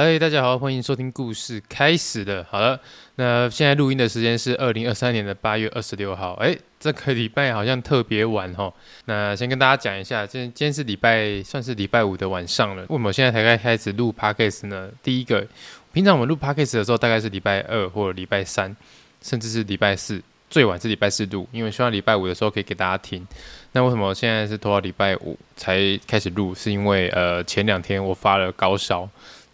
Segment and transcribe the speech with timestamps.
[0.00, 2.46] 嗨，大家好，欢迎收听故事开始了。
[2.48, 2.80] 好了，
[3.16, 6.34] 那现在录音的时间是二零二三年的八月二十六号。
[6.34, 8.72] 哎，这个礼拜好像特别晚哈。
[9.06, 12.82] 那先跟大家讲一下，今今天是礼拜，算是礼拜五的晚上了。
[12.82, 14.88] 为什么现在才开开始录 Podcast 呢？
[15.02, 15.44] 第一个，
[15.92, 18.76] 平常我们录 Podcast 的时候，大概是礼拜二或者礼拜三，
[19.20, 23.26] 甚至是礼拜四，最晚是礼拜四录，因为希望礼拜五的时候可以给大家听。
[23.72, 26.54] 那为什么现在是拖到礼拜五才开始录？
[26.54, 29.08] 是因为呃前两天我发了高烧。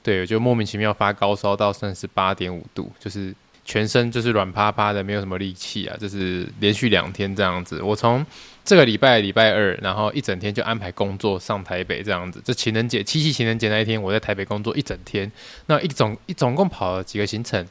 [0.05, 3.35] 对，就莫名其妙发高烧到三十八点五度，就是
[3.65, 7.83] 全身就是软趴趴的，没有什么力气啊，就是连续两天这样子。
[7.83, 8.25] 我从
[8.63, 12.39] 这个礼拜礼拜二，然后一整天就安排工作上台北这样子。
[12.45, 15.31] 就情人节七夕情人节那一天，我在台北工作一整天。
[15.67, 17.67] 那一总一总共跑了几个行程？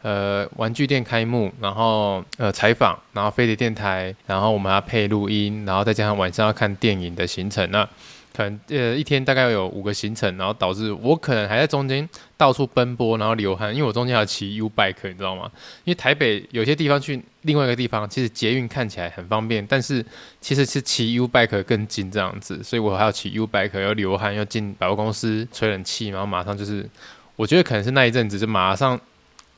[0.00, 7.68] 呃，玩具店开幕，然后呃采访，然后飞碟电台，然后我们要配录音，然后再加上晚上要看电影的行程。
[7.72, 7.88] 那
[8.38, 15.50] 可能呃一天大概有五个行程，然后导致我可能还在中间到处奔波，然后流汗，因为我中间还要骑 U bike，你知道吗？
[15.82, 20.06] 因为台北有些地方去另外一个地方，其实捷运看起来很方便，但是
[20.40, 26.88] 其实是骑 U bike 更近这样子，所以我还要骑 U bike，要流汗，要进百货公司吹冷气，然后马上就是，
[27.34, 29.00] 我觉得可能是那一阵子就马上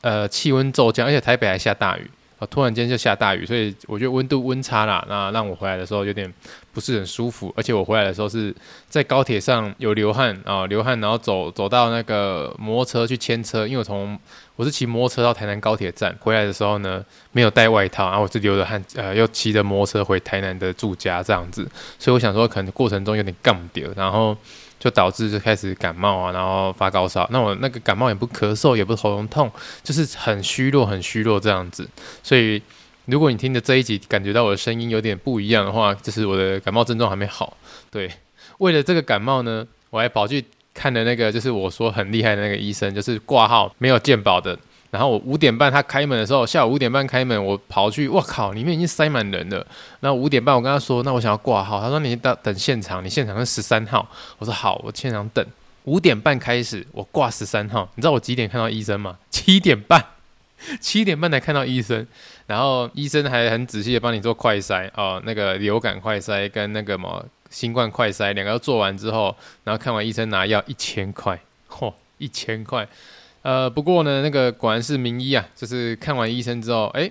[0.01, 2.09] 呃气温骤降，而且台北还下大雨。
[2.49, 6.33] 突然间就下大雨，所以我觉得温度温差啦，那让我回来的时候有点
[6.73, 8.55] 不是很舒服，而且我回来的时候是
[8.89, 14.17] 在高铁上有流汗啊，流汗，然后走走到那个摩托车去牵车，因为我从
[14.55, 24.35] 我是骑摩托车到台南高铁站，回来的时候呢没有带外套，然后我是流着汗，呃，又骑着摩托车回台南的住家这样子，所以我想说可能过程中有点杠掉，然后。
[24.81, 27.27] 就导致就开始感冒啊，然后发高烧。
[27.29, 29.47] 那我那个感冒也不咳嗽，也不喉咙痛，
[29.83, 31.87] 就是很虚弱，很虚弱这样子。
[32.23, 32.59] 所以
[33.05, 37.57] 如果你听的这一集感觉到我的声音有点不一样的话，就是我的感冒症状还没好。
[37.89, 38.09] 对，
[38.59, 44.57] 为了这个感冒呢，我还跑去看了那个，就是我说很厉害的那个医生，就是挂号没有健保的。
[44.91, 49.65] 然后我五点半他开门的时候，下午五点半开门，我跑去，我靠，里面已经塞满人了。
[50.01, 54.05] 那五点半我跟他说，那我想要挂号，他说你等等现场，你现场是十三号。
[54.37, 55.45] 我说好，我现场等。
[55.85, 57.89] 五点半开始，我挂十三号。
[57.95, 59.17] 你知道我几点看到医生吗？
[59.29, 60.05] 七点半，
[60.79, 62.05] 七点半才看到医生。
[62.47, 71.39] 然后医生还很仔细的帮你做快筛哦，那个流感快筛跟那个什么新冠快筛两个做完之后，然后看完医生拿药一千块，
[71.69, 72.87] 嚯，一千块。
[73.41, 77.09] 呃，不过呢，那个果然是名医啊，就是看完医生之后，哎，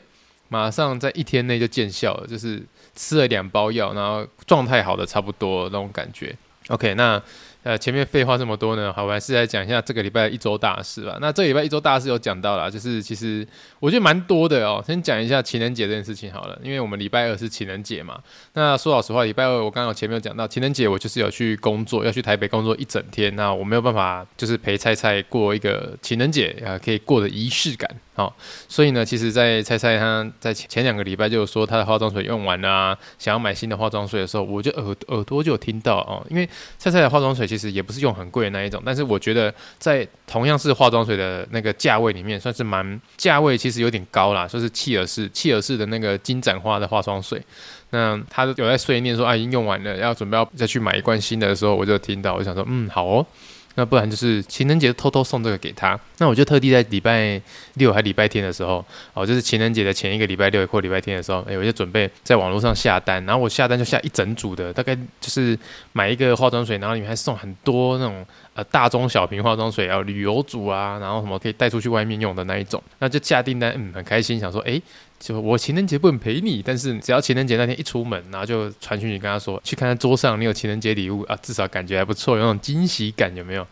[0.48, 2.62] 马上在一天内就见效了，就是
[2.94, 6.36] 吃了两包药，然后状态好的差不多那种感觉。
[6.68, 7.22] OK，那。
[7.62, 11.18] 呃，前面废话这么多呢，好，我还是来讲一下这个礼拜一周大事吧。
[11.20, 13.46] 那这个礼拜一周大事有讲到啦，就是其实
[13.78, 14.82] 我觉得蛮多的哦。
[14.86, 18.18] 先讲一下情人节这件事情好了，因为我们礼拜二是情人节嘛。
[18.54, 27.88] 那说老实话，礼拜二我刚刚前面有讲到情人节，我就是有去工作，要去台北工作一整天，那我没有办法就是陪菜菜过一个情人节啊，可以过的仪式感。
[28.20, 28.36] 好，
[28.68, 47.42] 所以呢，其实，在菜菜他在前前两个礼拜就说他的化妆水用完了，想要买新的化妆水的时候，我就耳耳朵就有听到哦，因为菜菜的化妆水其实也不是用很贵的那一种，但是我觉得在同样是化妆水的那个价位里面，算是蛮价位其实有点高啦，就是契尔氏契尔氏的那个金盏花的化妆水，
[47.88, 53.26] 那他有在碎念说啊，已经用完了，要准备要再去买一罐新的的时候，我就听到，我想说，嗯，好哦。
[53.80, 57.40] 那不然就是情人节偷偷送这个给他，那我就特地在礼拜
[57.76, 65.58] 六还礼拜天的时候，哦，就是情人节的前一个礼拜六或礼拜天的时候，哎，我就准备在网络上下单，然后我下单就下一整组的，大概就是
[65.92, 74.78] 买一个化妆水，然后里面还送很多那种呃大中小瓶化妆水啊，旅游组啊，然后什么可以带出去外面用的那一种，那就下订单，嗯，很开心，想说，哎。
[75.20, 83.66] 就我情人节不能陪你，但是只要情人节那天一出门，然后就传讯息跟他说，去看看桌上你有情人节礼物啊，至少感觉还不错，有那种惊喜感，有没有？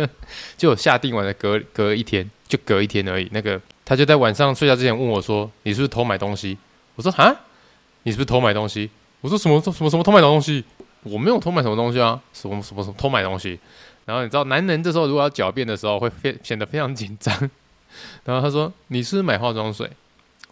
[0.56, 3.28] 就下定完了，隔隔一天，就隔一天而已。
[3.32, 6.56] 那个他就在晚上睡觉之前问我说：“你是不是偷买东西？”
[6.96, 7.36] 我说：“啊，
[8.04, 8.88] 你是不是偷买东西？”
[9.20, 10.64] 我说：“什么什么什么偷买东西？
[11.02, 13.60] 我没有偷买什么东西啊，什么什么什么偷买东西？”
[14.06, 17.38] 然后你知道，男人这时候如果要狡辩的时候，会非显得非常紧张。
[18.24, 19.90] 然后他说：“你是不是买化妆水？”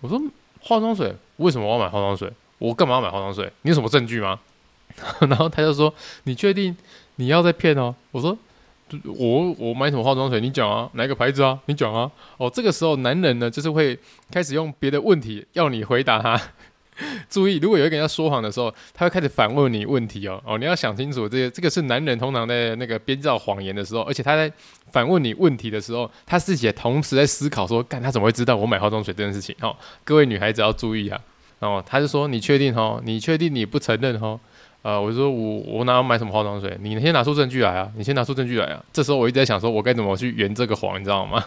[0.02, 0.20] 我说。
[0.62, 1.14] 化妆水？
[1.36, 2.30] 为什么我要买化妆水？
[2.58, 3.50] 我干嘛要买化妆水？
[3.62, 4.38] 你有什么证据吗？
[5.20, 5.92] 然后他就说
[6.24, 6.76] ：“你确定
[7.16, 8.36] 你要在骗哦？”我说
[9.04, 10.40] ：“我我买什么化妆水？
[10.40, 11.58] 你讲啊，哪个牌子啊？
[11.66, 13.98] 你讲啊。”哦，这个时候男人呢，就是会
[14.30, 16.40] 开始用别的问题要你回答他。
[17.30, 20.40] 注意，如果有一个人要说谎的时候，他会开始反问你问题哦。
[20.44, 24.52] 哦，你要想清楚，这个这个是男人通常在那个编造谎言的时候，而且他在
[24.92, 29.56] 反问你问题的时候，他自己也同时在思考说，干他怎么会知道我买化妆水这件事情？
[29.62, 29.74] 哦，
[30.04, 31.18] 各位女孩子要注意啊。
[31.60, 33.00] 哦，他就说，你确定哦？
[33.04, 34.38] 你确定你不承认哦？
[34.82, 36.76] 呃，我就说我我哪有买什么化妆水？
[36.80, 37.90] 你先拿出证据来啊！
[37.96, 38.84] 你先拿出证据来啊！
[38.92, 41.42] 这时候我一直在想说，我该怎么去圆这个谎，你知道吗？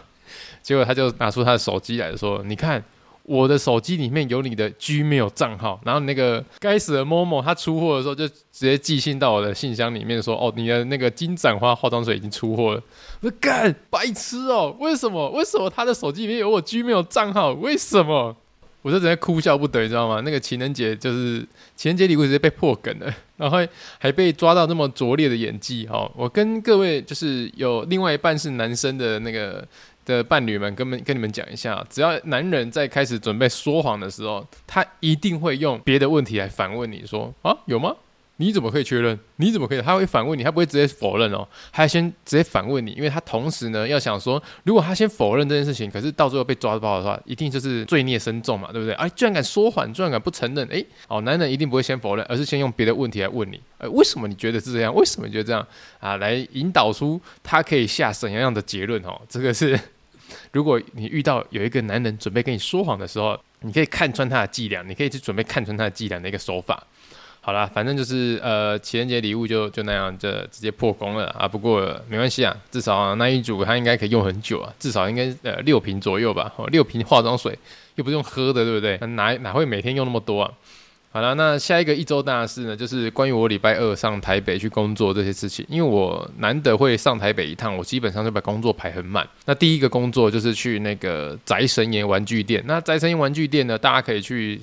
[0.64, 2.84] 结果他就拿出他的手机来说，你看。
[3.28, 12.84] 我的手机里面有你的 Gmail 账号，然后那个该死的 Momo 他出货的时候就直接寄信到我的信箱里面说，哦，你的那个金盏花化妆水已经出货了。
[13.22, 15.28] 我说干，白痴哦，为什么？
[15.32, 17.54] 为什么他的手机里面有我 Gmail 账号？
[17.54, 18.36] 为什么？
[18.84, 20.22] 我就直接哭笑不得，你知道吗？
[20.24, 21.40] 那个情人节就是
[21.76, 23.58] 情人节礼物直接被破梗了，然后
[23.98, 25.88] 还，被抓到那么拙劣的演技。
[25.88, 29.68] 哈，我跟各位就是有另外一半是男生的那个。
[30.06, 37.96] 的伴侣们，跟们跟你们讲一下，只要男人在开始准备说谎的时候，他一定会用别的问题来反问你说啊，有吗？
[38.38, 39.18] 你怎么可以确认？
[39.38, 39.82] 你怎么可以？
[39.82, 48.94] 他会反问你，他不会直接否认哦，他先直接反问你，因为他同时呢要想说，如果他先否认这件事情，可是到最后被抓包的话，一定就是罪孽深重嘛，对不对？
[48.96, 54.94] 哎，居然敢说谎，居然敢不承认，哎，哦，男人一定不会先否认，而是先用别的问题来问你，哎，为什么你觉得是这样？
[54.94, 55.66] 为什么你觉得这样
[56.02, 56.18] 啊？
[56.18, 59.22] 来引导出他可以下怎样样的结论哦？
[59.30, 59.80] 这个是。
[60.52, 66.84] 如果你遇到有一个男人准备跟你说谎的时候，你可以看穿他的伎俩，你可以去准备看穿他的伎俩的一个手法。
[67.42, 71.48] 好啦，反正就是呃，情人节礼物就就那样，就直接破功了啊。
[71.48, 76.52] 不过没关系啊，至少、那一组他应该可以用很久啊，至少应该呃六瓶左右吧。
[76.72, 77.56] 六瓶化妆水
[77.94, 78.98] 又不是用喝的，对不对？
[79.10, 80.52] 哪哪会每天用那么多啊？
[81.16, 85.66] 好了，那下一个一周大事呢，就是关于我礼拜二上台北去工作这些事情。
[85.70, 89.26] 因为我难得会上台北一趟，我基本上就把工作排很满。
[89.46, 92.62] 那第一个工作就是去那个宅神爷玩具店。
[92.68, 94.60] 那宅神爷玩具店呢，大家可以去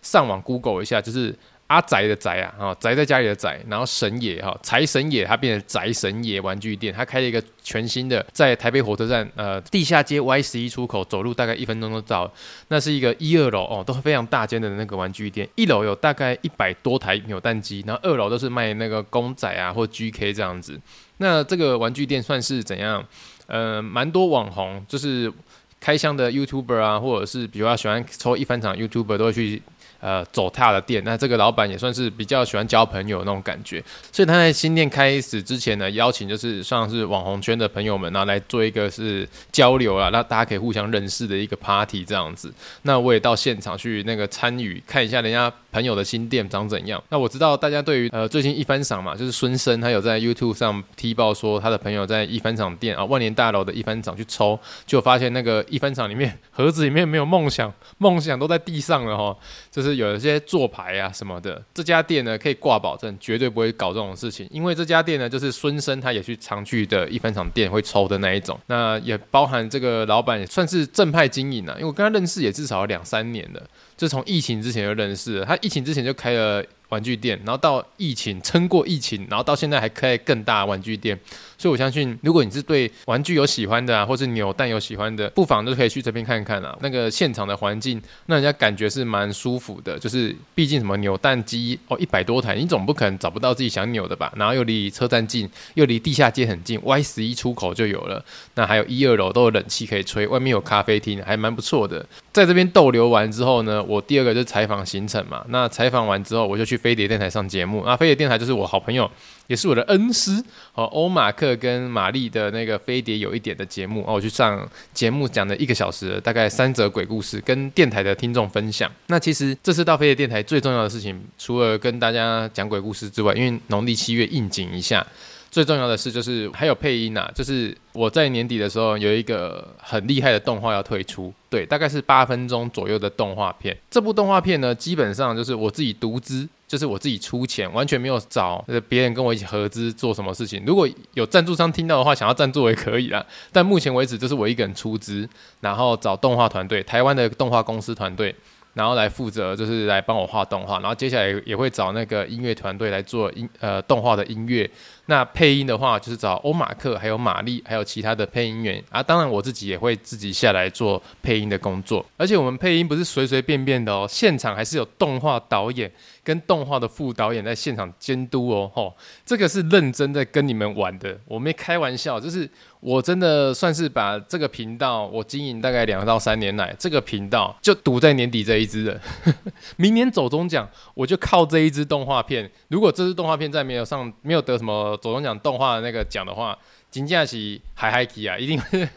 [0.00, 1.36] 上网 Google 一下，就是。
[1.70, 12.28] 阿宅的宅啊，哈，宅在家里的宅，然后神野哈，财神爷，他变成宅神爷玩具店，他开了一个全新的，在台北火车站呃地下街 Y 十一出口，走路大概一分钟就到。
[12.66, 20.76] 那是一个一二楼哦，都非常大间的那个玩具店，一楼有大概一百多台扭蛋机，然后二楼都是卖那个公仔啊或 GK 这样子。
[21.18, 23.06] 那这个玩具店算是怎样？
[23.46, 25.32] 呃，蛮多网红，就是
[25.78, 29.62] 开箱的 YouTuber 啊，或者是比如说喜欢抽一番赏 YouTuber 都会去。
[30.00, 42.50] 呃，走踏的店，那这个老板也算是比较喜欢交朋友那种感觉，所以他在新店开始之前呢，邀请就是算是网红圈的朋友们，然后来做一个是交流啊，那大家可以互相认识的一个 party 这样子。
[42.82, 47.02] 那我也到现场去那个参与，看一下人家朋友的新店长怎样。
[47.10, 59.36] 那我知道大家对于呃最近一番赏嘛，就是孙生他有在 YouTube 上踢爆说他的朋友在一番赏店啊万年大楼的一番赏去抽，就发现那个一番赏里面盒子里面没有梦想，梦想都在地上了哈，
[59.70, 59.89] 就是。
[59.94, 64.48] 有一些做牌啊什么的，这家店呢可以挂保证，绝对不会搞这种事情。
[64.50, 68.58] 因为这家店呢，就是孙生他也去常去的一分厂店会抽的那一种。
[68.66, 73.62] 那也包含这个老板也算是正派经营啊，因为我跟他认识也至少两三年了，
[73.96, 75.44] 就从疫情之前就认识了。
[75.44, 81.18] 他疫情之前就开了玩具店，然后到疫情撑过疫情，然后到现在还开更大玩具店。
[81.56, 86.76] 所以我相信，如果你是对玩具有喜欢的啊，或是扭蛋有喜欢的，不妨都可以去这边看看啊。
[86.80, 89.98] 那个现场的环境，让人家感觉是蛮舒服的。
[89.98, 94.32] 就是毕竟什么扭蛋机哦，一百多台，你总不可能找不到自己想扭的吧？
[94.36, 98.24] 然后又离车站近，又离地下街很近，Y 十一出口就有了。
[98.54, 102.04] 那还有一二楼都有冷气可以吹，外面有咖啡厅，还蛮不错的。
[102.32, 105.44] 在这边逗留完之后呢，我第二个就是采访行程嘛。
[105.48, 107.82] 那采访完之后，我就去飞碟电台上节目。
[107.84, 109.10] 那飞碟电台就是我好朋友。
[109.46, 110.30] 也是我的恩师
[110.74, 118.88] 哦，欧马克跟玛丽的那个飞碟有一点的节目哦，我去上节目讲了一个小时，大概三则鬼故事跟电台的听众分享。
[119.08, 125.04] 那其实这次到飞碟电台最重要的事情，除了跟大家讲鬼故事之外，因为农历七月应景一下。
[125.50, 133.76] 最重要的是，就是还有配音呐、啊，就是我在年底的时候有一个很厉害的动画要推出，对，大概是八分钟左右的动画片。
[133.90, 140.62] 这部动画片呢，基本上就是我自己独资，就是我自己出钱，完全没有找别人跟我一起合资做什么事情。
[140.64, 143.26] 如果有赞助商听到的话，想要赞助也可以啦。
[143.50, 145.28] 但目前为止，就是我一个人出资，
[145.60, 148.32] 然后找动画团队，台湾的动画公司团队。
[148.72, 154.70] 然后来负责，就是来帮我画动画，然后接下来也会找那个音乐团队来做音呃动画的音乐。
[155.06, 159.02] 那配音的话，就是找欧马克、还有玛丽，还有其他的配音员啊。
[159.02, 162.06] 当然我自己也会自己下来做配音的工作。
[162.16, 165.90] 而且我们配音不是随随便便的哦，现场还是有动画导演
[166.22, 168.70] 跟动画的副导演在现场监督哦。
[168.74, 172.48] 吼，这个是认真在跟你们玩的，我没开玩笑，就是。
[172.80, 178.98] 我真的算是把这个频道，我经营大概两到三年来，这个频道就赌在年底这一支了。
[179.76, 182.50] 明年走中奖，我就靠这一支动画片。
[182.68, 186.56] 如果这支动画片再没有上，没有得什么走中奖动画的那个奖的话，
[186.90, 188.38] 金价起还嗨起啊！
[188.38, 188.88] 一定会，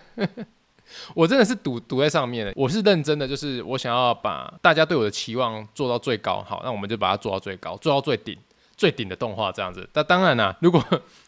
[1.14, 2.54] 我真的是赌赌在上面的。
[2.56, 6.44] 我是认真的，就是我想要把大家对我的期望做到最高。
[6.48, 8.38] 好，那我们就把它做到最高，做到最顶。
[8.76, 9.88] 最顶的动画这样子。
[9.94, 10.84] 那当然啦、如果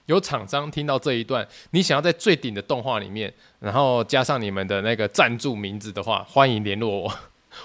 [0.08, 7.14] 有厂商听到这一段，你想要在最顶的动画里面，然后加上你们的那个赞助名字的话，欢迎联络我，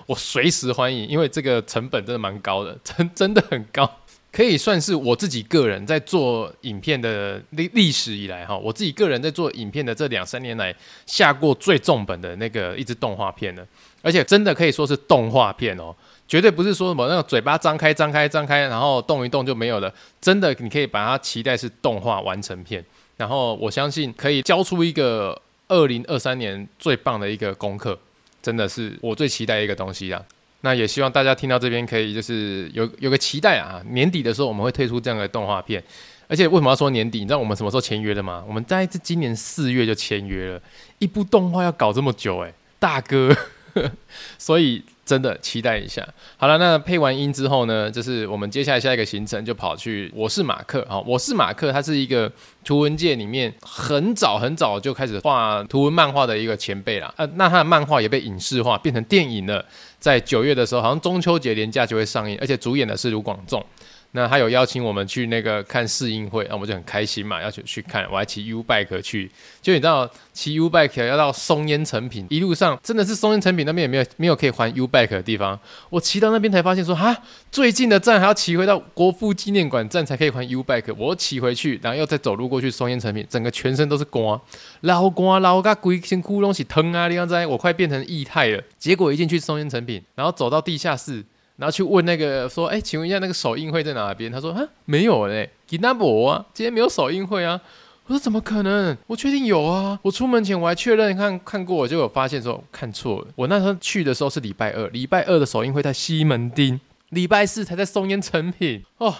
[0.07, 3.91] 我随时欢迎，因为这个成本真的蛮高的，真真的很高。
[4.33, 13.67] 可以算是我自己个人在做影片的历历史以来哈，我自己个人在做影片的这两三年来下过最重本的那个一支动画片了，
[14.03, 15.93] 而且真的可以说是动画片哦，
[16.29, 22.85] 绝对不是说什么那个嘴巴张开张开张开，然后动一动就没有了，真的你可以把它期待是动画完成片，
[23.17, 27.99] 然后我相信可以交出一个二零二三年最棒的一个功课，
[28.41, 30.25] 真的是我最期待一个东西啊。
[30.63, 35.83] 那也希望大家听到这边可以就是有有个期待啊，年底的时候我们会推出这样的动画片，
[36.29, 37.21] 而且为什么要说年底？
[37.21, 38.45] 你知道我们什么时候签约的吗？
[38.47, 40.63] 我们在这今年四月就签约了，
[40.99, 43.37] 一部动画要搞这么久诶、大哥，
[44.39, 44.83] 所以。
[45.03, 46.07] 真的期待一下。
[46.37, 52.31] 好了，那配完音之后呢，就是我们接下来下一个行程就跑去《我是马克》啊，《我是马克》它是一个
[52.63, 57.13] 图文界里面很早很早就开始画图文漫画的一个前辈啦。
[57.17, 59.67] 呃，那他的漫画也被影视化，变成电影了，
[60.01, 63.65] 在九月的时候，好像中秋节连假就会上映，而且主演的是卢广仲。
[64.13, 68.05] 那他有邀请我们去那个看试映会，那我们就很开心嘛，要去去看。
[68.11, 69.31] 我还骑 U bike 去，
[69.63, 75.59] 就你知道骑 U bike 要到松烟成品，一路上真的是松烟成品那边也没有没有可以还 U bike 的地方。
[75.91, 77.17] 我骑到那边才发现说，哈，
[77.53, 80.93] 最近的站还要骑回到国父纪念馆站才可以还 U bike。
[80.99, 84.41] 我骑回去，然后又再走路过去松烟成品，整个全身都是光，
[84.81, 87.07] 老光老个鬼先窟窿起疼啊！
[87.07, 88.61] 你刚才我快变成液态了。
[88.77, 91.25] 结果一进去松烟成品，然后走到地下室。
[91.61, 94.33] 然后去问那个说，哎，请问一下那个首映会在哪边？
[94.33, 97.61] 他说，啊，没有嘞，吉纳博啊，今天没有首映会啊。
[98.07, 98.97] 我说怎么可能？
[99.07, 100.01] 我确定有啊。
[100.01, 103.27] 我出门前我还确认看看过，我就有发现说看错了。
[103.37, 108.83] 我那时候去的时候是礼拜二，礼拜二的首映会在西门町，礼拜四才在松烟成品。
[108.97, 109.15] 哦，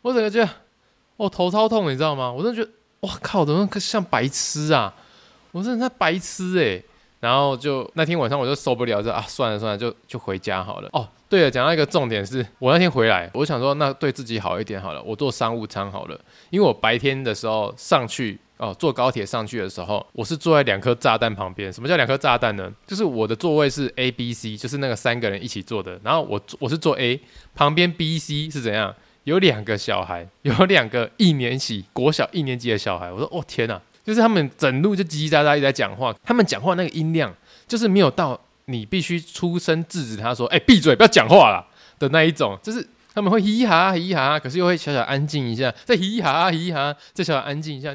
[0.00, 0.50] 我整个觉得，
[1.18, 2.32] 哦，头超痛，你知道吗？
[2.32, 4.94] 我真的觉得，哇靠，怎么像白痴啊？
[5.52, 6.82] 我真的在白痴哎、
[7.20, 10.88] 然后就那天晚上我就受不了，就啊算了算了，就就回家好了。
[10.92, 16.20] 哦，对了，讲到一个重点是，我那天回来，我想说那对自己好一点好了，我坐商务舱好了，
[16.50, 21.72] 因为我白天的时候上去哦，坐高铁上去的时候，我是坐在两颗炸弹旁边。
[21.72, 22.72] 什么叫两颗炸弹呢？
[22.86, 25.98] 就是我的座位是 A、B、C，就是那个三个人一起坐的。
[26.04, 27.20] 然后我我是坐 A，
[27.54, 28.94] 旁边 B、C 是怎样？
[29.24, 33.12] 有两个小孩，有两个一年级国小一年级的小孩。
[33.12, 33.80] 我说哦天哪！
[34.08, 37.30] 就是他们整路就叽叽喳喳一直在讲话，他们讲话那个音量
[37.66, 41.62] 就是没有到你必须出声制止他说：“哎、欸，闭嘴，不要讲话了”
[42.00, 42.58] 的那一种。
[42.62, 47.94] 就是他们会嘻哈嘻哈，可是又会小小安静一下，再嘻哈嘻哈，再小小安静一下，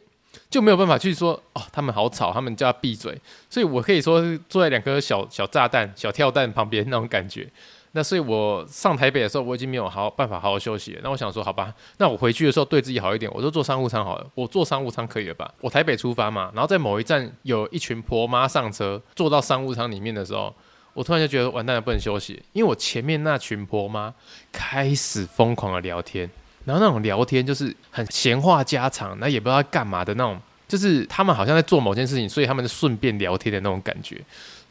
[0.51, 3.19] 就没有办法去说哦，他们好吵，他们叫他闭嘴。
[3.49, 7.49] 所以我可以说是坐在两颗小小炸弹、小跳弹旁边那种感觉。
[7.95, 11.01] 那所以，我上台北的时候，我已经没有好办法好好休息了。
[11.03, 14.27] 那我想说，好吧，那我回去的时候对自己好一点，我就坐商务舱好了。
[14.33, 15.53] 我坐商务舱可以了吧？
[15.61, 20.51] 我台北出发嘛，然后在某一站有一群婆妈上车，坐到商务舱里面的时候，
[20.95, 24.11] 我突然就觉得完蛋了，不能休息，因为我前面那群婆妈
[24.51, 26.27] 开始疯狂的聊天，
[26.65, 34.19] 然后那种聊天就是很闲话家常，那也不知道干嘛的那种，就是他们好像在做某件事情，所以他们就顺便聊天的那种感觉。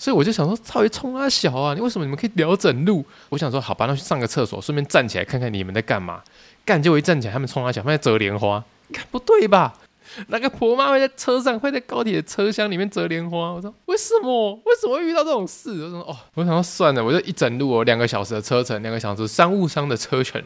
[0.02, 1.74] 所以我就想说，操，你冲啊小啊！
[1.74, 3.06] 你为什么你们可以聊整路？
[3.28, 6.20] 我想说，好吧，那去上个厕所，顺便站起来看看你们在干嘛。
[6.64, 8.64] 干，结果一站起来，他们冲啊小，他们在折莲花。
[8.92, 9.72] 看不对吧？
[10.26, 13.52] 那个婆妈会在车上，会在高铁的车厢里面折莲花。
[13.52, 14.60] 我说，为什么？
[14.64, 15.70] 为什么会遇到这种事？
[15.84, 20.42] 我说，哦，我想说算了，我就一整路哦，两个小时的车程，两个小时商务舱的车程，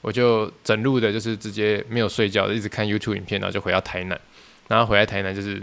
[0.00, 4.20] 我就整路的就是直接没有睡觉，一直看 YouTube 影片，然后就回到台南。
[4.66, 5.62] 然后回来台南就是。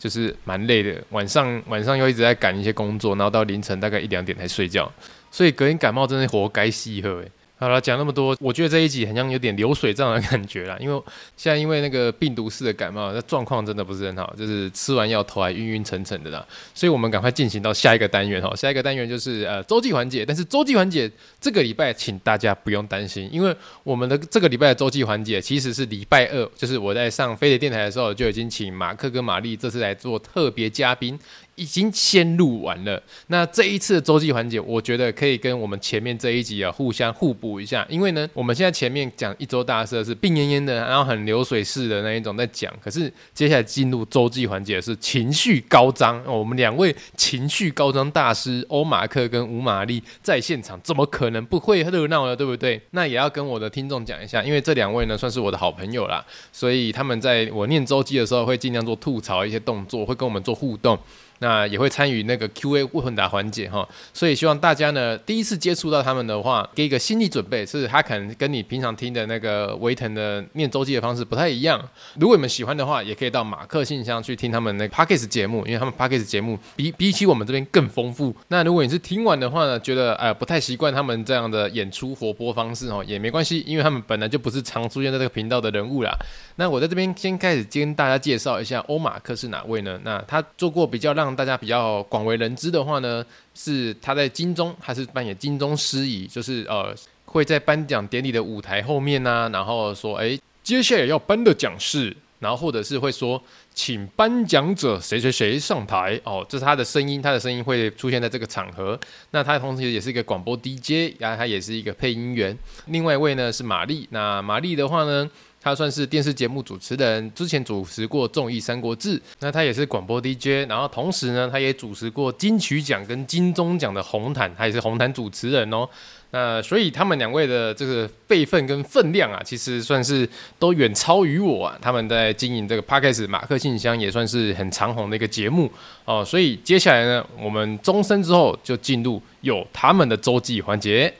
[0.00, 4.90] 就是蛮累的，晚上晚上又一直在赶一些工作，然后到凌晨大概一两点才睡觉，
[5.30, 7.30] 所以隔天感冒真的活该细喝诶。
[7.60, 10.78] 好了，讲那么多，我觉得这一集好像有点流水账的感觉啦。
[10.80, 11.02] 因为
[11.36, 16.42] 现在因为那个病毒式的感冒，那状况真的不是很好，就是吃完药头还晕晕沉沉的啦。
[16.74, 18.56] 所以我们赶快进行到下一个单元哈。
[18.56, 31.18] 下一个单元就是呃周记环节，但是周记环节这个礼拜请大家不用担心，因为我们的这个礼拜的周记环节其实是礼拜二，就是我在上飞碟电台的时候就已经请马克跟玛丽这次来做特别嘉宾。
[31.56, 52.34] 已经先录完了，那这一次的周记环节，我觉得可以跟我们前面这一集啊互相互补一下，因为呢，我们现在前面讲一周大事是病恹恹的，然后很流水式的那一种在讲，可是接下来进入周记环节是情绪高涨，我们两位情绪高涨大师欧马克跟吴玛丽在现场，怎么可能不会热闹呢？
[52.34, 52.80] 对不对？
[52.92, 60.98] 那也要跟我的听众讲一下，因为这两位呢算是我的好朋友啦，所以他们在我念周记的时候会尽量做吐槽一些动作，会跟我们做互动。
[61.40, 71.82] 那也会参与那个 Q&A 问答环节哈，所以希望大家呢第一次接触到他们的话，给一个心理准备，是他可能跟你平常听的那个维腾的念周记的方式不太一样。
[72.14, 78.34] 如果你们喜欢的话，也可以到马克信箱去听他们那个 Podcast 节目，因为他们 Podcast 节目比比起我们这边更丰富。
[78.48, 86.14] 那如果你是听完的话呢，觉得呃不太习惯他们这样的演出活泼方式哦，也没关系，因为他们本来就不是常出现在这个频道的人物啦。
[86.56, 89.98] 那我在这边先开始跟大家介绍一下欧马克是哪位呢？
[90.04, 96.94] 那他做过比较让大家比较广为人知的话呢，是他在金钟，他是扮演金钟司仪，就是呃
[97.24, 103.40] 会在颁奖典礼的舞台后面呢、啊，然后说，哎，接下来要颁的奖是，然后或者是会说，
[103.72, 108.98] 请颁奖者谁谁谁上台哦，这是他的声音，他的声音会出现在这个场合。
[109.30, 112.56] 那他同时也是一个广播 DJ，然后他也是一个配音员。
[112.86, 115.30] 另外一位呢是玛丽，那玛丽的话呢，
[115.62, 125.86] 他算是电视节目主持人，之前主持过综艺《三国志》，那他也是广播 DJ，然后同时呢，他也主持过金曲奖跟金钟奖的红毯，他也是红毯主持人哦。
[126.32, 130.26] 那所以他们两位的这个辈分跟分量啊，其实算是
[130.60, 131.76] 都远超于我啊。
[131.82, 135.70] 他们在经营这个 Podcast 马克信箱也算是很长红的一个节目
[136.04, 136.24] 哦。
[136.24, 141.12] 所以接下来呢，我们钟声之后就进入有他们的周记环节。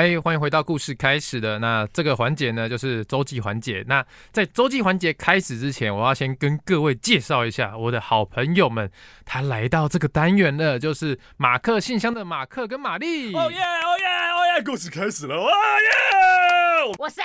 [0.00, 3.84] 嗨，欢迎回到故事开始的那这个环节呢，就是周记环节。
[3.86, 4.02] 那
[4.32, 8.90] 在周记环节开始之前，我要先跟各位介绍一下我的好朋友们，
[9.26, 13.34] 他来到这个单元了，就是马克信箱的马克跟玛丽。
[13.34, 16.94] 哦耶，哦耶，哦耶，故事开始了，哦耶！
[16.98, 17.22] 我谁？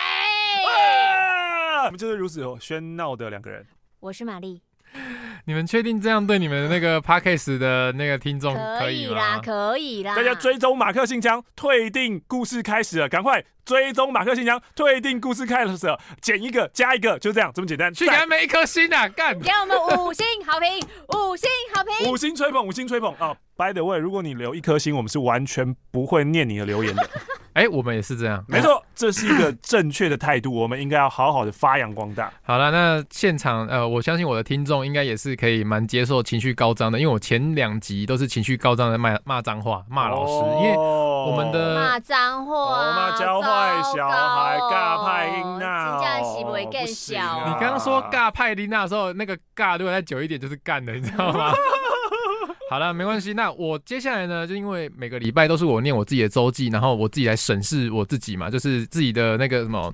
[1.86, 3.66] 我们就是如此喧闹的两个人。
[4.02, 4.62] 我是玛丽。
[5.46, 9.40] 你们确定这样对你们那个 Podcast 的那个听众可以啦？
[9.44, 10.16] 可以啦！
[10.16, 17.92] 大家追踪马克信箱，退订故事开始了，赶快追踪马克新娘，退订故事开始了，减一个加一个，就这样这么简单。
[17.92, 19.10] 去给他们一颗心啊！
[19.10, 19.38] 干！
[19.40, 20.80] 给我们五星好评，
[21.10, 27.10] 五星好评，五星吹捧，五星吹捧啊！Oh，By the way，如果你留一颗星，我们是完全不会念你的留言的。
[27.54, 32.30] 哎、欸，我们也是这样，没错，这是一个正确的态度，我们应该要好好的发扬光大。
[32.44, 47.44] 好了，那现场呃，我相信我的听众应该也是可以蛮接受情绪高涨的，因为我前两集都是情绪高涨的骂骂脏话，骂老师，哦、因为我们的骂脏话，骂教坏小孩，尬派琳娜，这样行为更小。
[47.48, 51.54] 你刚刚说尬派琳娜的时候，那个尬如果再久一点就是干的，你知道吗？
[52.70, 53.34] 好了，没关系。
[53.34, 59.94] 那我接下来呢，就因为每个礼拜都是我念我自己的周记，然后我自己来审视我自己嘛，就是自己的那个什么，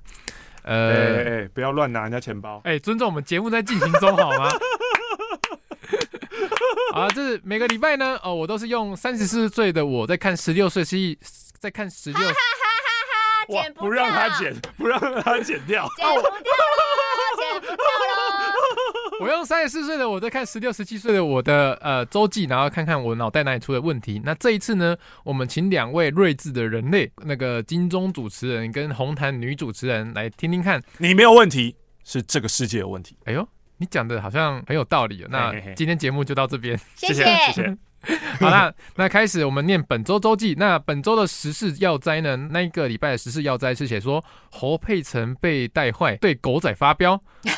[0.64, 2.62] 呃，欸欸欸、不要乱拿人家钱包。
[2.64, 4.50] 哎、欸，尊重我们节目在进行中，好吗？
[6.96, 11.18] 啊，就是每个礼拜呢，哦，我都是用三十四岁的我在看十六岁，是
[11.60, 12.20] 在看十六，
[13.50, 16.32] 哇，不让他剪， 不让他剪掉，剪不掉了，
[17.38, 17.82] 剪不掉了。
[19.22, 24.20] 我用三十四岁的我在看十六、十七岁的我的呃周记，然后看看我脑袋哪里出了问题。
[24.26, 30.82] 那这一次呢，我们请两位睿智的人类，那个金钟主持人跟红毯女主持人来听听看。
[30.98, 33.16] 你没有问题，是这个世界有问题。
[33.26, 35.24] 哎呦，你讲的好像很有道理。
[35.30, 37.78] 那今天节目就到这边，谢谢谢谢。
[38.40, 40.56] 好啦，那开始我们念本周周记。
[40.58, 42.36] 那本周的时事要灾呢？
[42.52, 47.22] 那一个礼拜的时事要灾是写说侯佩岑被带坏，对狗仔发飙。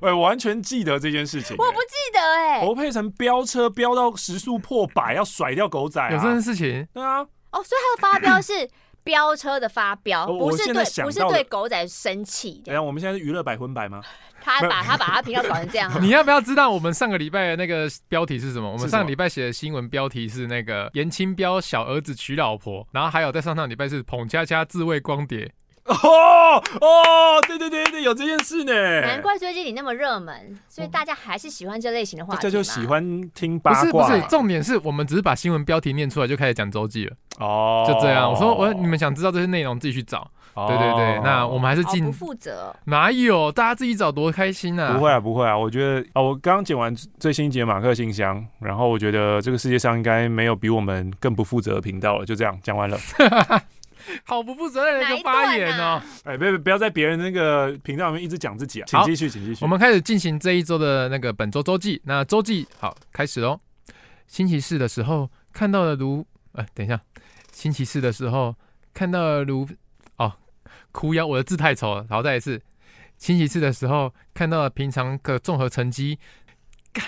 [0.00, 1.56] 我完全记得这件事情。
[1.58, 2.60] 我不记得哎。
[2.60, 6.86] 侯佩岑飙车飙到时速破百，要甩掉狗仔，有这件事情？
[6.94, 7.20] 对啊。
[7.50, 8.68] 哦，所以他的发飙是
[9.06, 12.60] 飙车的发飙，不是对，不是对狗仔生气。
[12.66, 14.02] 哎呀，我们现在是娱乐百分百吗？
[14.42, 15.90] 他把他把他频道搞成这样。
[16.02, 18.70] 你要不要知道我们上个礼拜的那个标题是什么？
[18.70, 25.52] 我们上个礼拜写的新闻标题是那个严清标小儿子娶老婆，然后还有在上上礼拜是彭佳佳自慰光碟。
[26.02, 28.72] 哦哦，对对对对，有这件事呢。
[29.02, 32.40] 难怪最近你那么热门，所以大家还是喜欢这类型的话题。
[32.42, 33.80] 这就喜欢听八卦。
[33.80, 37.16] 不是不是，重点是我们只是把新闻标题念出来就开始讲周记了。
[37.38, 38.30] 哦，就这样。
[38.30, 40.30] 我说我你们想知道这些内容自己去找。
[40.56, 42.74] 对对对，那我们还是尽不负责。
[42.86, 43.52] 哪有？
[43.52, 44.94] 大家自己找多开心啊！
[44.94, 52.24] 不会啊不会啊，我觉得啊，我刚刚剪完最新一集马克信箱，然后我觉得这个世界上应该没有比我们更不负责的频道了。
[52.24, 52.96] 就这样讲完了。
[54.24, 56.02] 好不负责任的一个发言哦！
[56.24, 58.84] 哎，别不要在别人那个频道里面一直讲自己啊！
[58.86, 59.64] 请继续，请继续。
[59.64, 62.00] 我们开始进行这一周的那个本周周记。
[62.04, 63.60] 那周记好开始喽。
[64.26, 67.00] 星期四的时候看到了卢，哎，等一下，
[67.52, 68.54] 星期四的时候
[68.92, 69.68] 看到了卢，
[70.16, 70.32] 哦，
[70.90, 72.06] 哭腰，我的字太丑了。
[72.10, 72.60] 然后，再一次，
[73.18, 76.18] 星期四的时候看到了平常的综合成绩，
[76.92, 77.04] 干，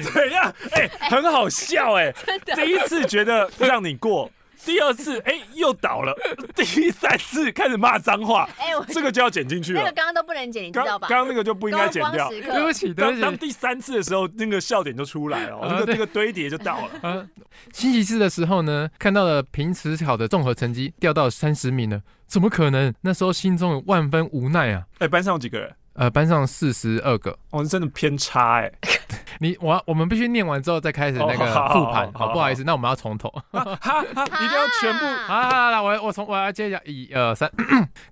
[0.00, 0.54] 怎样？
[0.72, 4.30] 哎、欸，很好笑哎、 欸，第一次觉得让你过。
[4.64, 6.14] 第二次，哎、欸，又倒了。
[6.54, 9.80] 第三次开始骂脏话，哎、欸，这个就要剪进去了。
[9.80, 11.08] 那个刚刚都不能剪，你知道吧？
[11.08, 12.28] 刚刚那个就不应该剪掉。
[12.28, 13.20] 对不起，对不起。
[13.20, 16.90] 当第三次的时候，那个笑点就出来了， 那个那个堆叠就到了。
[17.02, 17.26] 啊，
[17.72, 22.94] 星期四的时候呢，看到了平时考的综合成绩掉到三十名了，怎么可能？
[23.00, 24.84] 那时候心中有万分无奈啊。
[24.94, 25.74] 哎、欸，班上有几个人？
[25.94, 28.72] 呃，班上四十二个，哦，真的偏差哎。
[29.40, 32.62] 你我我们必须念完之后再开始那个复盘，好不好意思？
[32.64, 35.04] 那我们要从头，一定要全部。
[35.26, 37.50] 好，好，好，我我从我要接一下，一二三，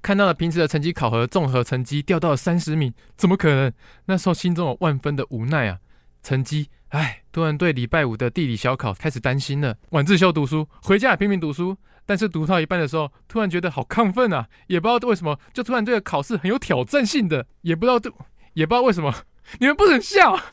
[0.03, 3.73] 看到了平时的成绩考核综合成绩掉到了三十名，怎么可能？
[4.07, 5.79] 那时候心中有万分的无奈啊。
[6.23, 9.75] 成绩，哎，突然对礼拜五的地理小考开始担心了。
[9.91, 11.75] 晚自修读书，回家也拼命读书。
[12.07, 14.49] 但是读到一半的时候，突然觉得好亢奋啊！
[14.67, 18.15] 也不知道为什么，就突然对考试很有挑战性的，也不知道，
[18.55, 19.15] 也不知道为什么。
[19.59, 20.39] 你们不准笑！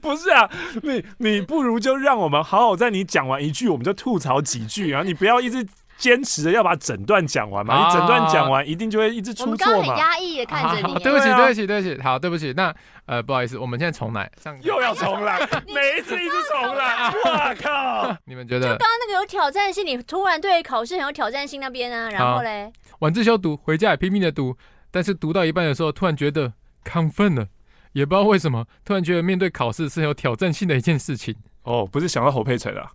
[0.00, 0.48] 不是啊，
[0.82, 5.66] 你你不如就让我们好好在你讲完一句，我们就吐槽几句，啊你不要一直。
[5.98, 7.74] 坚持的要把整段讲完嘛？
[7.74, 9.78] 啊、你整段讲完，一定就会一直出错嘛。
[9.78, 10.94] 我们刚刚很压抑的看着你。
[11.02, 12.02] 对不起，对不起，对不起。
[12.02, 12.52] 好，对不起。
[12.56, 12.74] 那
[13.06, 14.30] 呃，不好意思，我们现在重来。
[14.40, 17.10] 上又要重来， 每一次一直重来。
[17.10, 18.16] 我靠！
[18.24, 18.66] 你们觉得？
[18.66, 24.56] 就刚刚那个有挑战性，你突然对考试很有挑战性那边啊，然后嘞，晚自修读，回家也拼命的读，
[24.90, 26.52] 但是读到一半的时候，突然觉得
[26.84, 27.46] 亢奋了，
[27.92, 31.34] 也不知道为什么，突然觉得面对考试是很有挑战性的一件事情。
[31.64, 32.90] 哦，不是想到侯佩岑啊。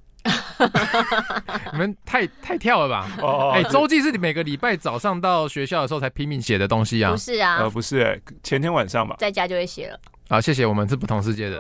[1.72, 3.10] 你们太太跳了吧？
[3.54, 7.12] 哎，周记是你每个礼拜早上到学校的时候才拼命写的东西啊？
[7.12, 10.00] 不是啊，呃，不是，哎，前天晚上吧，在家就会写了。
[10.30, 11.60] 啊，谢谢，我们是不同世界的。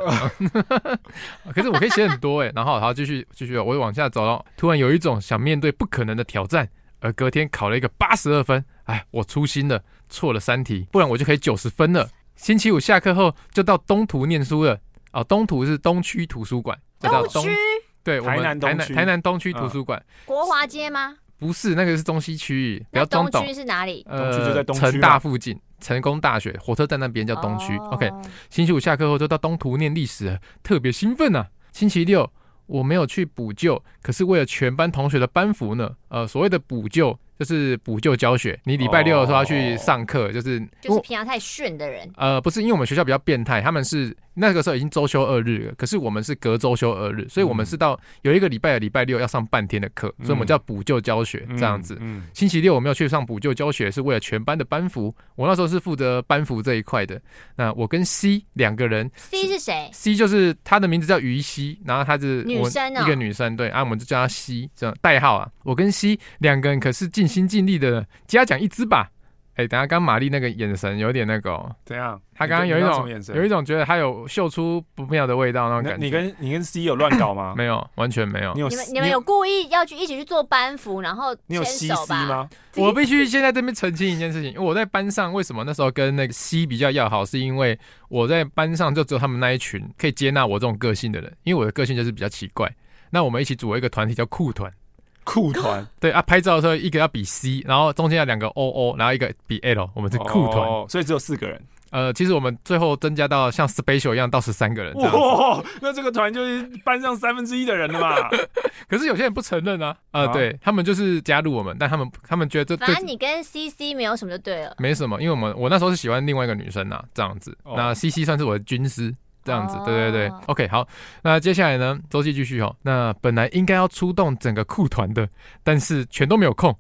[1.54, 4.44] 可是我可以写很多哎，然后好继续继续，我往下走了。
[4.58, 6.68] 突然有一种想面对不可能的挑战，
[7.00, 12.10] 而隔天考了一个八十二分，哎，我粗心了，错了三题，不然我就可以九十分了。
[12.36, 14.80] 星期五下课后就到东图念书了。
[15.12, 17.56] 哦，东图是东区图书馆，东区。
[18.04, 21.16] 对，我们台南台南台南东区图书馆，国华街吗？
[21.39, 22.80] 不是，那个是中西区域。
[22.92, 24.06] 比较东区是哪里？
[24.08, 27.76] 呃，东区就在东区成大附近，成功大学火车站那边叫东区。
[27.78, 27.94] Oh.
[27.94, 28.10] OK，
[28.50, 31.48] 星期五下课后就到东图念历史，特别兴奋啊！
[31.74, 32.32] 星期六
[32.66, 35.96] 我没有去补救，可是为了全班同学的班服呢。
[36.13, 37.17] 呃，所谓的补救。
[37.39, 42.10] 就是补救教学，你礼拜六的时候要去上课，就是就是平常太逊的人。
[42.15, 51.99] 呃，不是，因为我们学校比较变态，他们是那个时候已经周休二日了，可是我们是隔周休二日，所以我们是到有一个礼拜的礼拜六要上半天的课，所以我们叫补救教学这样子。
[52.34, 55.13] 星期六我们要去上补救教学，是为了全班的班服。
[55.36, 57.19] 我那时候是负责班服这一块的。
[57.56, 65.49] 那我跟 C 两个人，C 是谁？C 就是他的名字叫于西，然后他是女生一个女生，对，啊，我们就叫她 C 这样代号啊。
[65.63, 69.10] 我跟 C 两个人可是尽心尽力的嘉奖一支吧。
[69.56, 72.20] 哎，等下刚玛丽那个眼神有点那个，怎样？
[72.34, 76.04] 他刚刚有一种有一种觉得他有嗅出不妙的味道那种感觉。
[76.04, 77.54] 你跟你跟 C 有乱搞吗？
[77.56, 78.52] 没有，完全没有。
[78.56, 82.50] 你们你们有故意要去一起去做班服，然后你有 C C 吗？
[82.78, 87.78] 我必须先在这边澄清一件事情，因为我在班上为什么那时候跟那个 C 比较要好，是因为
[88.10, 92.68] 我在班上就只有他们那一群可以接纳我这种个性的人，因为我的个性就是比较奇怪。
[93.12, 94.74] 那我们一起组了一个团体叫酷团。
[95.23, 101.62] 酷团 对啊，拍照的时候一个要比 C，然后中间要两个 O O，然后一个比 L，我们是酷团，哦，所以只有四个人。
[101.91, 104.91] 呃，其实我们最后增加到像 Special 一样到十三个人。
[104.95, 108.15] 哇，那这个团就是班上三分之一的人了嘛？
[108.89, 119.13] 可是有些人不承认啊，呃，啊、对他们就是加入我们，但他们他们觉得这反正你跟 CC 没有什么就对了，没什么，因为我们我那时候是喜欢另外一个女生呐，这样子，哦、那 CC 算是我的军师。
[119.43, 120.88] 这样子，对对对，OK，好，
[121.21, 122.75] 那接下来呢，周记继续哦。
[122.84, 125.27] 那本来应该要出动整个酷团的，
[125.63, 126.75] 但是全都没有空，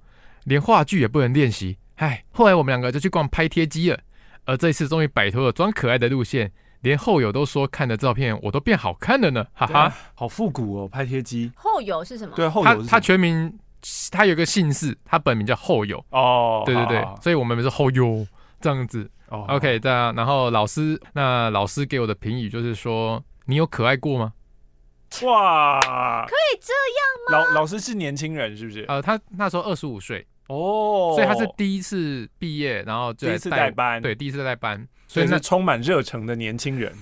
[0.45, 1.77] 连话剧也不能练习。
[1.95, 3.99] 唉，后来我们两个就去逛拍贴机了，
[4.45, 11.51] 而这一次终于摆脱了装可爱的路线，连后友都说看的照片我都变好看了呢，哈哈，好复古哦，拍贴机。
[11.55, 12.33] 后友是什么？
[12.35, 13.53] 对，后友他他全名
[14.11, 18.25] 他有个姓氏，他本名叫后友哦，对对对，所以我们是后友
[18.59, 19.09] 这样子。
[19.33, 24.31] Oh, OK，对啊，然后老师，那老师给我的评语就是说，你有可爱过吗？
[25.23, 25.79] 哇，
[26.27, 26.71] 可以这
[27.33, 27.51] 样吗？
[27.53, 28.85] 老老师是年轻人是不是？
[28.87, 36.93] 呃，他那时候二十五岁哦，oh, 所以他是第一次毕业，然后就第一次带班，对，第一次带班，所以是充满热忱的年轻人，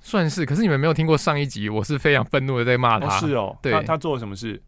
[0.00, 0.46] 算是。
[0.46, 4.62] 可是你们没有听过上一集，我是非常愤怒的在骂他，哦是哦，对，他他做了什么事？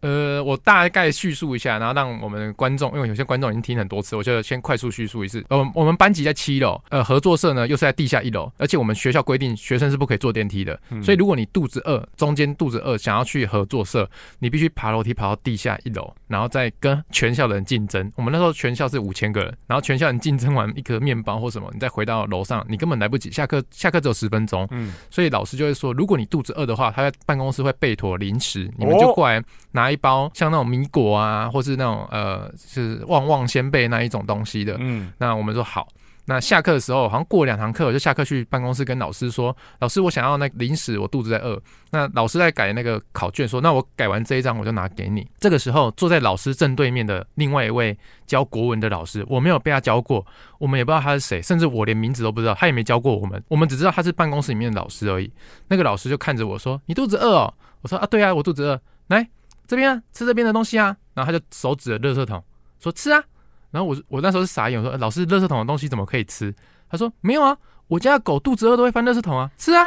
[0.00, 5.44] 呃，我大概叙述一下，然后让我们观众，因为有些观众已经听很多次，我就先快速叙述一次。
[5.48, 14.08] 呃，我们班级在七楼，呃，合作社呢又是在地下一楼，而且我们学校规定学生是不可以坐电梯的，嗯、所以如果你肚子饿，中间肚子饿想要去合作社，
[14.38, 18.10] 你必须爬楼梯爬到地下一楼，然后再跟全校的人竞争。
[18.16, 23.30] 我们那时候全校是五千个人，然后全校人竞争完一颗面包或什么，你再回到楼上，你根本来不及。
[23.30, 30.68] 下课下课只有十分钟，嗯，所以老师就会说，如果你肚子饿的话，他在办公室会备妥零食，你们就过来拿一包像那种。
[30.68, 34.76] 米果啊，或是那种呃，是旺旺仙贝那一种东西的。
[34.78, 35.88] 嗯，那我们说好。
[36.26, 41.58] 那下课的时候，好像过两堂课，我就下课去办公室跟老师说：“老师，我想要那个零食，我肚子在饿。”
[41.90, 47.96] 那老师在改那个考卷，说：“那我改完这一张，我就拿给你。”这个时候，坐在老师正对面的另外一位
[48.26, 50.22] 教国文的老师，我没有被他教过，
[50.58, 55.32] 我们也不知道他是谁，甚至我连名字都不知道，他也没教过我们，我们只知道他是办公室里面的老师而已。
[55.68, 59.26] 那个老师就看着我说：“你肚子饿哦？”我说：“啊，对啊，我肚子饿。”来。
[59.68, 62.42] 这边啊，吃这边的东西啊，然后他就手指着垃圾桶，
[62.80, 63.22] 说吃啊。
[63.70, 66.52] 然后我我那时候是傻眼，我说老师，垃圾桶的东西怎么可以吃？
[66.90, 69.84] 他说没有啊，我家的狗肚子饿都会翻垃圾桶啊，吃啊，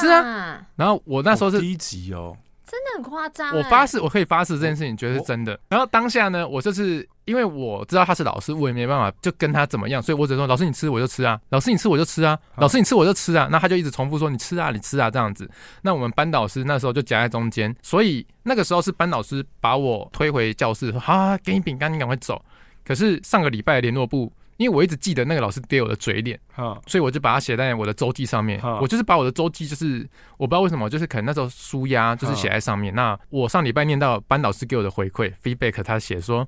[0.00, 0.66] 吃啊。
[0.74, 2.34] 然后我那时候是低级哦。
[2.70, 5.58] 真的很夸张，我发誓，我可以发誓这件事情绝对是真的。
[5.68, 13.48] 然后当下呢，我就是因为我知道他是老师，我也没办法就跟他怎么样，所以我只能说老师你吃我就吃啊，老师你吃我就吃啊，老师你吃我就吃啊。
[13.50, 15.50] 那他就一直重复说你吃啊，你吃啊这样子。
[15.82, 22.40] 那我们班导师那时候就夹在中间，所以那个时候是班导师把我推回教室，说好，给你饼干，你赶快走。
[22.84, 24.32] 可是上个礼拜联络部。
[24.60, 26.38] 因为我一直记得那个老师给我的嘴脸，
[26.86, 28.60] 所以我就把它写在我的周记上面。
[28.78, 32.94] 我就是把我的周记，就是我不知道为什么，就是可能那时候书压，就是写在上面。
[32.94, 36.46] 那我上礼拜念到班导师给我的回馈 feedback，他写说，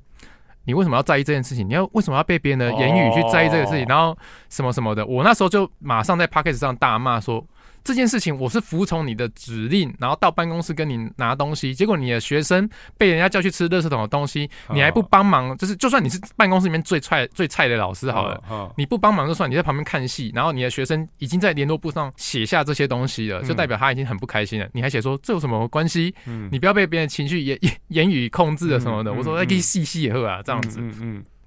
[0.64, 1.66] 你为什么要在意这件事情？
[1.66, 3.86] 你要为什么要被别人的言语去在意这个事情？
[3.88, 4.14] 然后
[4.50, 7.42] 什么什么的，我那时候就马上在 podcast 上大骂说。
[7.84, 26.14] 这件事情我是服从你的指令，然后到办公室跟你拿东西，结果你的学生被人家叫去吃垃圾桶的东西，你还不帮忙，就是就算你是办公室里面最菜最菜的老师好了，你不帮忙就算，你在旁边看戏，然后你的学生已经在联络簿上写下这些东西了，就代表他已经很不开心了，你还写说这有什么关系？
[26.50, 30.80] 你不要被别人情绪言言语控制了什么的，我说那，可以细细也喝啊，这样子。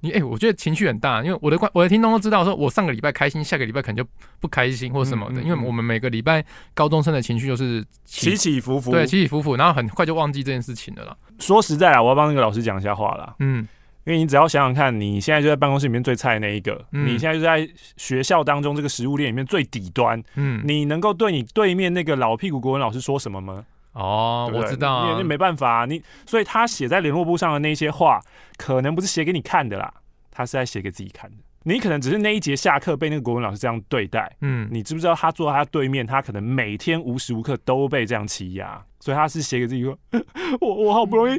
[0.06, 4.08] 你哎、欸，我觉得情绪很大，因为我的观我的听众都知道，说我上个礼拜开心，下个礼拜可能就
[4.40, 11.18] 不开心或什么的，因为我们每个礼拜高中生的情绪就是起，起起伏伏，对，起起伏伏，然后很快就忘记这件事情了啦。
[11.40, 13.36] 说实在啊，我要帮那个老师讲一下话啦。
[13.40, 13.68] 嗯，
[14.06, 23.66] 因为你只要想想看，你现在就在办公室里面最菜的那一个，嗯、你现在就在学校当中这个食物链里面最底端，嗯，你能够对你对面那个老屁股国文老师说什么吗？
[23.96, 24.62] 哦，对对？
[24.62, 28.22] 我知道、啊，你也没办法、啊，你所以他写在联络簿上的那些话，
[28.58, 29.94] 可能不是写给你看的啦，
[30.30, 31.38] 他是在写给自己看的。
[31.64, 39.96] 你可能只是那一节下课被那个国文老师这样对待，嗯，你知不知道他坐在他对面，他可能每天无时无刻都被这样欺压，所以他是写给自己说
[40.60, 41.38] ：“我我好不容易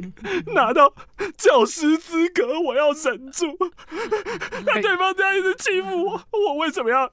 [0.53, 0.89] 拿到
[1.35, 3.45] 教师资格，我要忍住。
[4.65, 7.05] 那 对方这样一直欺负我，我为什么要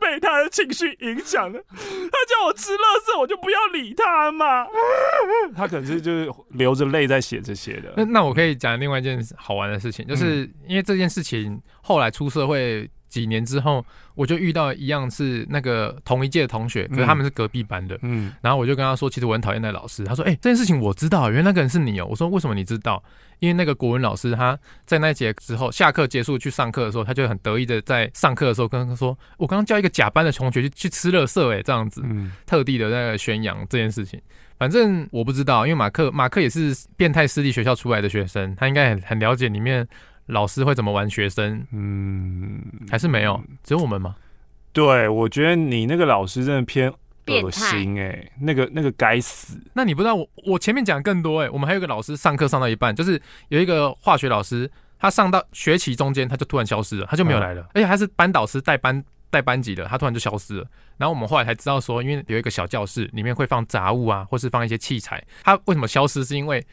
[0.00, 1.58] 被他的情绪影响呢？
[1.68, 4.66] 他叫我吃垃圾，我就不要理他嘛。
[5.54, 7.92] 他可能是就是流着泪在写这些的。
[7.98, 11.60] 那那我可以讲另外一件好玩的事情，就是因为这件事情。
[11.82, 17.98] 后来出社会几年之后，我就遇到一样是那个同一届的同学，可是他们是隔壁班的。
[18.02, 20.04] 嗯，然后我就跟他说，其实我很讨厌那个老师。
[20.04, 22.06] 他说，哎，这件事情我知道，原来那个人是你哦。
[22.08, 23.02] 我说，为什么你知道？
[23.40, 34.20] 因为那个国文老师他在那节之后下课结束去上课的时候，他就很得意的在上课的时候跟他说，我刚刚叫一个甲班的同学去去吃乐色，哎，这样子，嗯特地的在宣扬这件事情。
[34.58, 39.86] 反正我不知道，因为马克马克也是变态私立学校出来的学生，他应该很很了解里面。
[40.28, 41.66] 老师会怎么玩学生？
[41.72, 44.16] 嗯，还是没有，只有我们吗？
[44.72, 46.92] 对，我觉得你那个老师真的偏
[47.26, 49.58] 恶心哎、欸，那个那个该死。
[49.72, 60.66] 那你不知道我我前面讲更多哎、欸，我们还有一个老师上课上到一半，就是有一个化学老师，他上到学期中间他就突然消失了，他就没有来了，嗯、而且他是班导师带班带班级的，他突然就消失了。
[60.96, 66.24] 然后我们后来才知道说，因为有一个小教室里面会放杂物啊，或是放一些器材，他为什么消失？
[66.24, 66.64] 是因为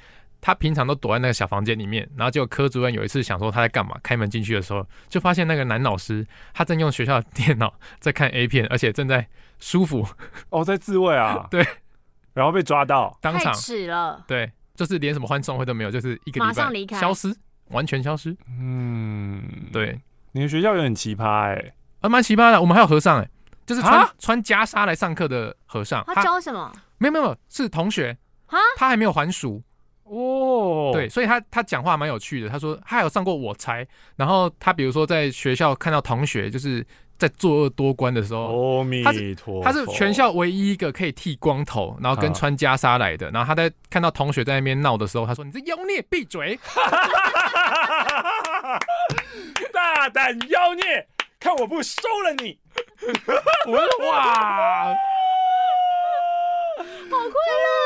[0.46, 9.28] 他平常都躲在那个小房间里面，然后结果科主任有一次想说他在干嘛，开门进去的时候，就发现那个男老师他正用学校的电脑在看 A 片，而且正在
[9.58, 10.08] 舒服。
[10.50, 11.66] 哦， 在自慰啊， 对，
[12.36, 13.52] 然后被抓到，当场。
[13.56, 17.36] 死了，对，就是连什么欢送会都没有，就是一个礼拜马上离开，消失，
[17.70, 19.42] 完全消失，嗯，
[19.74, 20.00] 对，
[20.32, 23.30] 你们学校有点奇葩哎、欸，啊，蛮奇葩的，我们还有和尚哎、欸，
[23.66, 26.72] 就是穿穿袈裟来上课的和尚，他教什么？
[27.00, 28.16] 没有没有，是同学。
[28.46, 29.64] 啊，他还没有还俗。
[30.06, 32.50] 哦，哦，对，所以他他讲话蛮有趣的。
[32.50, 36.86] 他说他有上过我猜，然后他比如说在学校看到同学就是
[37.18, 39.04] 在作恶多端的时候，阿弥
[39.36, 43.32] 陀佛，他是全校唯一一个可以剃光头，然后跟穿袈裟来的。
[43.32, 46.60] 然后他在看到同学在那边闹的时候，他说：“你这妖孽，闭嘴！”
[49.72, 51.08] 大胆妖孽，
[51.40, 52.58] 看我不收了你！
[54.06, 54.94] 哇，
[56.76, 57.85] 好快乐，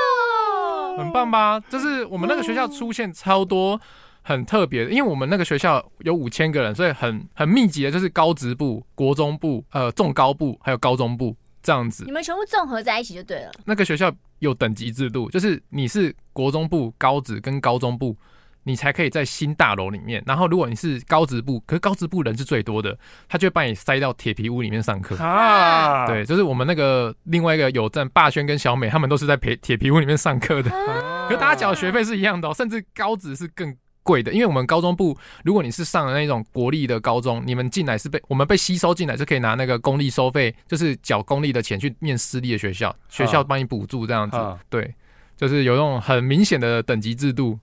[1.00, 1.60] 很棒吧？
[1.70, 3.80] 就是我们那个学校出现超多
[4.22, 12.04] 很特别的，因为我们那个学校有五千个人，所以很很密集的，就是高职部、国中部、呃重高部还有高中部这样子。
[12.06, 13.52] 你们全部综合在一起就对了。
[13.66, 18.16] 那个学校有等级制度，就是你是国中部、高职跟高中部。
[18.64, 26.06] 你才可以在新大楼里面，然后如果你是高职部，可是高职部人是最多的，他就会把你塞到铁皮屋里面上课啊。
[26.06, 30.70] 对，就是我们那个另外一个有站霸轩跟小美，他们都是在铁铁皮屋里面上课的。
[30.72, 44.38] 啊、可是大家缴的学费是一样的，甚至高职是更贵的，因为我们高中部，如果你是上了那种国立的高中，你们进来是被我们被吸收进来，是可以拿那个公立收费，就是缴公立的钱去念私立的学校，学校帮你补助这样子。
[44.38, 44.94] 啊、对，
[45.38, 47.58] 就是有那种很明显的等级制度。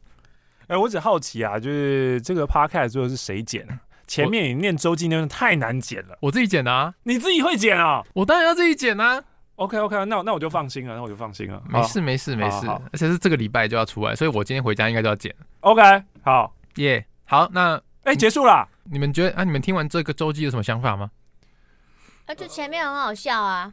[0.69, 3.67] 哎、欸，我只好奇啊，就是这个 podcast 最后是谁剪？
[4.07, 6.95] 前面你念周记那段太难剪了，我自己剪的啊。
[7.05, 8.03] 你自己会剪啊？
[8.15, 9.23] 我当然要自己剪啊。
[9.57, 11.63] OK OK，那那我就放心了，那我就放心了。
[11.69, 15.35] 没事没事没事，而且是这个礼拜就要出来，所以我今天回家应该就要剪。
[15.61, 15.83] OK，
[16.23, 18.69] 好耶，yeah, 好，那哎、欸、结束了。
[18.85, 19.45] 你们觉得啊？
[19.45, 21.11] 你们听完这个周记有什么想法吗？
[22.27, 23.73] 啊，就前面很好笑啊，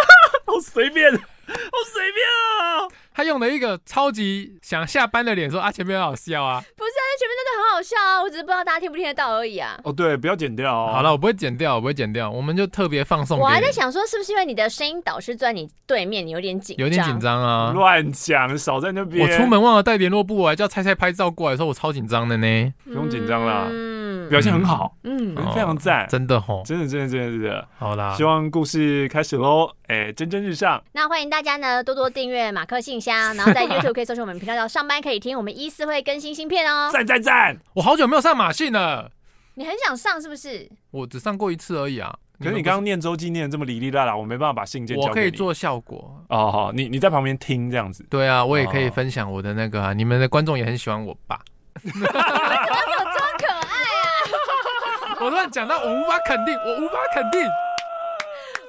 [0.46, 2.88] 好随便，好随便啊。
[3.16, 9.78] 他用了一个超级想下班的脸说：“啊，前面很好笑啊！”不是啊，前面真的很好笑啊，我只是不知道大家听不听得到而已啊。
[9.84, 10.90] 哦，对，不要剪掉哦。
[10.92, 12.28] 好了，我不会剪掉，我不会剪掉。
[12.28, 13.38] 我们就特别放送。
[13.38, 17.70] 我还在想说，是不是因为你的声音导师坐在你对面，你有点紧，有点紧张啊？
[17.72, 19.24] 乱讲，少在那边。
[19.24, 22.74] 我出门忘了带联络簿，我还叫菜菜拍照过来的时候，我超紧张的呢。
[22.84, 23.68] 不用紧张啦。
[23.70, 30.82] 嗯表现很好，嗯，非常赞，真的吼，真的真的真的真的，好啦，希望故事开始喽，哎，蒸蒸日上。
[30.92, 36.90] 那欢迎大家呢多多订阅马克信箱，然后在 YouTube 可以搜索我们频道叫上班可以听，我们一四会更新新片哦。
[36.92, 37.56] 赞赞赞！
[37.74, 39.10] 我好久没有上马信了，
[39.54, 40.68] 你很想上是不是？
[40.90, 42.14] 我只上过一次而已啊。
[42.40, 45.08] 可是你刚刚念周记念的这么哩哩啦啦，我没办法把信件交给你。
[45.10, 48.04] 我可以做效果哦，好，你你在旁边听这样子。
[48.10, 51.40] 对啊，我也可以分享我的那个啊，你们的观众也很喜欢我吧。
[55.24, 57.40] 我突然讲到，我无法肯定，我无法肯定。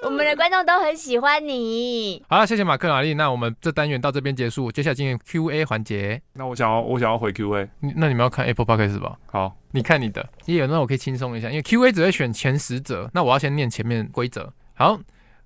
[0.02, 2.24] 我们的观众都很喜欢你。
[2.30, 3.14] 好了，谢谢马克、玛丽。
[3.14, 6.22] 那我们这单元到这边结束，接下来进行 Q&A 环节。
[6.32, 7.68] 那我想要，我想要回 Q&A。
[7.82, 9.18] 那你们要看 Apple Podcast 吧？
[9.26, 10.26] 好，你看你的。
[10.46, 13.10] 也有，那我可以轻松一下，因为 Q&A 只会选前十者。
[13.14, 14.50] 那我要先念前面规则。
[14.76, 14.98] 好，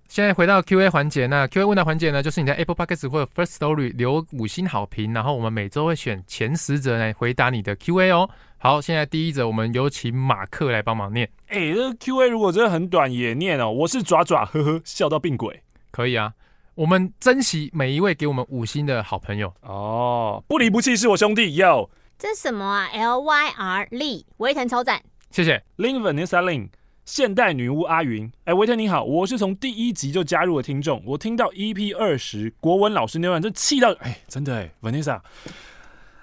[0.07, 1.25] 现在回到 Q&A 环节。
[1.25, 8.29] 那 Q&A 问答环节呢，就是你在 Apple Podcast 或者 First Story 留五星好评，然后我们每周会选前十者来回答你的 Q&A 哦。
[8.61, 11.25] 好，现在第一则，我们有请马克来帮忙念。
[11.47, 13.71] 哎、欸，这个 Q A 如果真的很短，也念哦。
[13.71, 15.63] 我是爪爪，呵呵，笑到病鬼。
[15.91, 16.33] 可以啊，
[16.75, 20.43] 我们珍惜每一位给我们五星的好朋友哦。
[20.49, 21.89] 不离不弃是我兄弟哟。
[22.17, 25.01] 这是什么啊？L Y R Lee，维腾超赞。
[25.31, 25.63] 谢谢。
[25.77, 26.67] Lin Vanessa Lin，
[27.05, 28.25] 现代女巫阿云。
[28.39, 35.21] 哎、欸，维特你好，我是从第一集就加入的听众，我听到 E P 二十国文老师那段，就气到哎、欸，真的哎，Vanessa。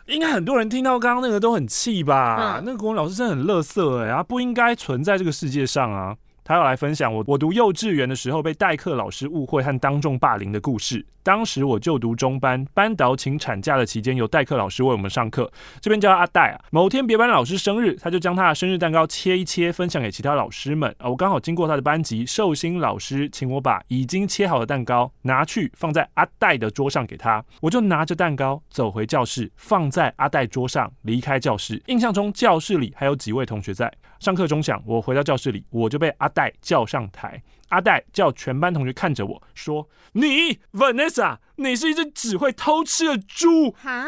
[0.06, 2.58] 应该很多人听到刚刚那个都很气吧？
[2.58, 6.16] 嗯、那个国文老师真的很乐色哎、欸，他不应该存在这个世界上啊！
[6.44, 11.04] 他要来分享我我读幼稚园的时候被代课老师误会和当众霸凌的故事。
[11.26, 15.50] 当时我就读中班，班导请产假的期间由代课老师为我们上课。
[15.80, 16.64] 这边叫阿代啊。
[16.70, 21.10] 某天别班老师生日，他就将他的生日蛋糕切一切，分享给其他老师们啊。
[21.10, 27.44] 我刚好经过他的班级，寿星老师请我把已经切好的蛋糕拿去放在阿代的桌上给他。
[27.60, 31.82] 我就拿着蛋糕走回教室，放在阿代桌上，离开教室。
[31.86, 33.92] 印象中教室里还有几位同学在。
[34.20, 37.42] 上课钟响，我回到教室里，我就被阿代叫上台。
[37.70, 41.15] 阿代叫全班同学看着我说：“你，Vanessa，
[41.56, 44.04] 你是一只只会偷吃的猪。”哈，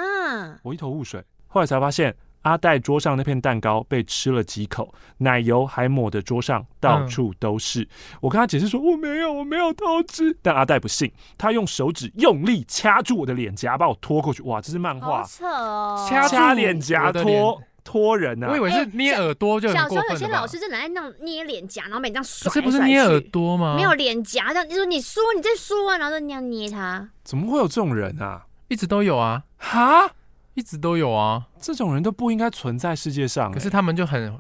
[0.63, 1.25] 我一头雾水。
[1.47, 7.83] 后来才发现，阿黛桌上那片蛋糕被吃了几口，奶油还抹的桌上到处都是。
[7.83, 7.89] 嗯、
[8.21, 14.43] 我跟他解释说：“我没有，我没有偷吃。”但阿黛不信，他用手指用力掐住我的脸颊，把我拖过去。
[14.43, 16.07] 哇，这是漫画，扯哦！
[16.09, 17.61] 掐掐脸颊拖。
[17.89, 18.49] 托人啊！
[18.51, 19.97] 我以为是捏耳朵就很过分。
[19.97, 22.53] 小时候有些老师真的爱那种捏脸颊，然后每这样甩。
[22.53, 23.75] 这不是捏耳朵吗？
[23.77, 27.09] 没有脸颊，这样你说你输，你在输啊，然后就那样捏他。
[27.25, 28.45] 怎么会有这种人啊？
[28.69, 29.43] 一直都有啊！
[29.57, 30.11] 哈，
[30.53, 31.47] 一直都有啊！
[31.59, 34.39] 这种人都不应该存在世界上，可是他们就很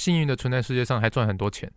[0.00, 1.70] 幸运的存在世界上，还赚很多钱。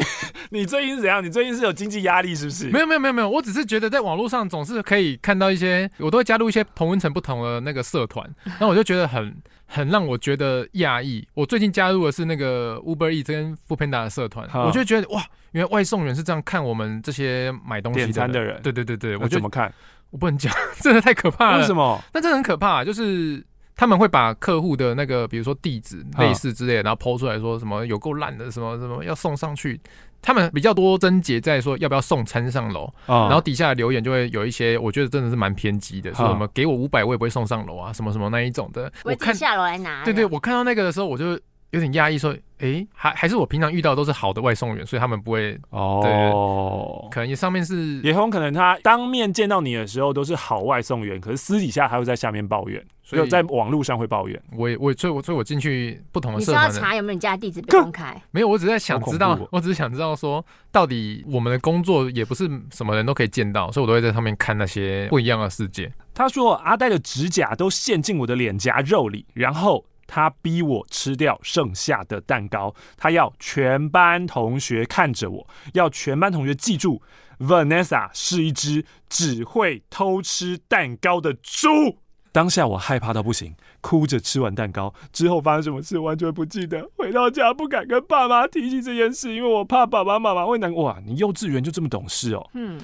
[0.50, 1.24] 你最近是怎样？
[1.24, 2.68] 你最近是有经济压力是不是？
[2.68, 8.28] 没有没有没有没有，我只是觉得在网络上总是可以看到一些，我都会加入一些同温层不同的那个社团，
[8.60, 11.26] 那我就觉得很很让我觉得讶异。
[11.32, 18.60] 我最近加入的是那个 Uber Eats 跟 Foodpanda 的社团，我就觉得哇，原来外送员是这样看我们这些买东西点餐的人。
[18.62, 19.72] 对对对对，我怎么看？
[20.10, 20.52] 我不能讲，
[20.82, 21.58] 真的太可怕了。
[21.60, 22.02] 为什么？
[22.12, 23.42] 那这很可怕，就是。
[23.80, 29.80] 他们会把客户的那个，比如说地址类似之类的，然后 po 出来说什么有够烂的，什么什么要送上去。
[30.20, 38.92] 他们比较多症结在说要不要送餐上楼，然后底下的留言就会有一些，我觉得真的是蛮偏激的，说什么给我五百我也不会送上楼啊，什么什么那一种的。
[39.02, 40.04] 我看下楼来拿。
[40.04, 47.08] 对对，我看到那个的时候，我就有点压抑，说，哎，还还是我平常遇到都是好的外送员，所以他们不会哦。
[47.10, 52.84] 可能也上面是也很可能他当面见到你的时候都是好外送员，可是私底下还会在下面抱怨。
[53.10, 58.20] 所以在网络上会抱怨，我也我所以我所以我进去不同的社团，你是要查有没有你家地址被公开？
[58.30, 65.92] 没有，我只是在想知道，我只是想知道说，到底我们的工作也不是什么人都可以见到，所以我都会在上面看那些不一样的世界。
[66.14, 77.02] 他说阿呆的指甲都陷进我的脸颊肉里，然后他逼我吃掉剩下的蛋糕，他要全班同学看着我，要全班同学记住
[77.38, 81.98] ，Vanessa 是一只只会偷吃蛋糕的猪。
[82.32, 86.88] 当下我害怕到不行，哭着吃完蛋糕之后发生什么事完全不记得。
[86.96, 90.84] 回到家不敢跟爸妈提起这件事，因为我怕爸爸妈妈会难过。
[90.84, 92.50] 哇，你幼稚园就这么懂事哦？
[92.54, 92.80] 嗯。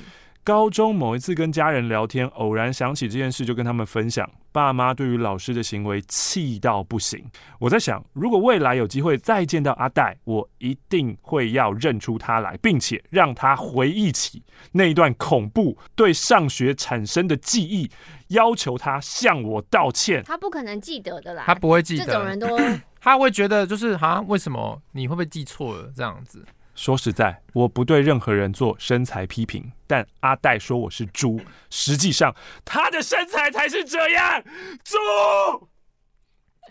[0.46, 4.30] 高中某一次跟家人聊天，偶然想起这件事，就跟他们分享。
[4.52, 7.20] 爸妈对于老师的行为气到不行。
[7.58, 14.40] 我在想，如果未来有机会再见到阿戴，我一定会要认出他来，并且让他回忆起
[14.70, 17.90] 那一段恐怖对上学产生的记忆，
[18.28, 20.22] 要求他向我道歉。
[20.22, 22.04] 他不可能记得的啦，他不会记得。
[22.06, 22.56] 这种人都
[23.00, 26.44] 他会觉得就是啊，为什么你会不会记错了这样子？
[26.76, 34.42] 说实在，我不对任何人做身材批评，但阿戴说我是猪，实际上他的身材才是这样。
[34.84, 34.96] 猪，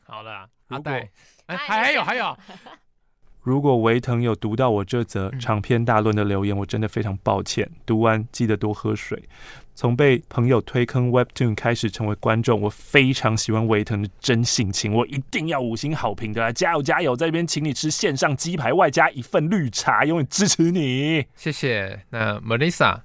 [0.06, 1.10] 好了，阿戴，
[1.48, 2.38] 哎，还还有还有，
[3.42, 7.70] 如果维腾有读到我这则长篇大论的留言，我真的非常抱歉。
[7.86, 9.28] 读完记得多喝水。
[9.76, 17.14] 从被朋友推坑 Webtoon 开始成为观众，我非常喜欢维腾的真性情，我一定要五星好评的，加油加油！
[17.16, 22.00] 在这边请你吃线上鸡排，外加一份绿茶，永远支持你，谢谢。
[22.10, 23.02] 那 Melissa，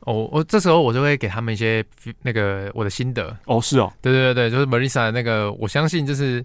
[0.00, 1.84] 哦，我这时候我就会给他们一些
[2.22, 3.36] 那个我的心得。
[3.46, 6.44] 哦，是哦，对对对，就是 Melissa 那个，我相信就是。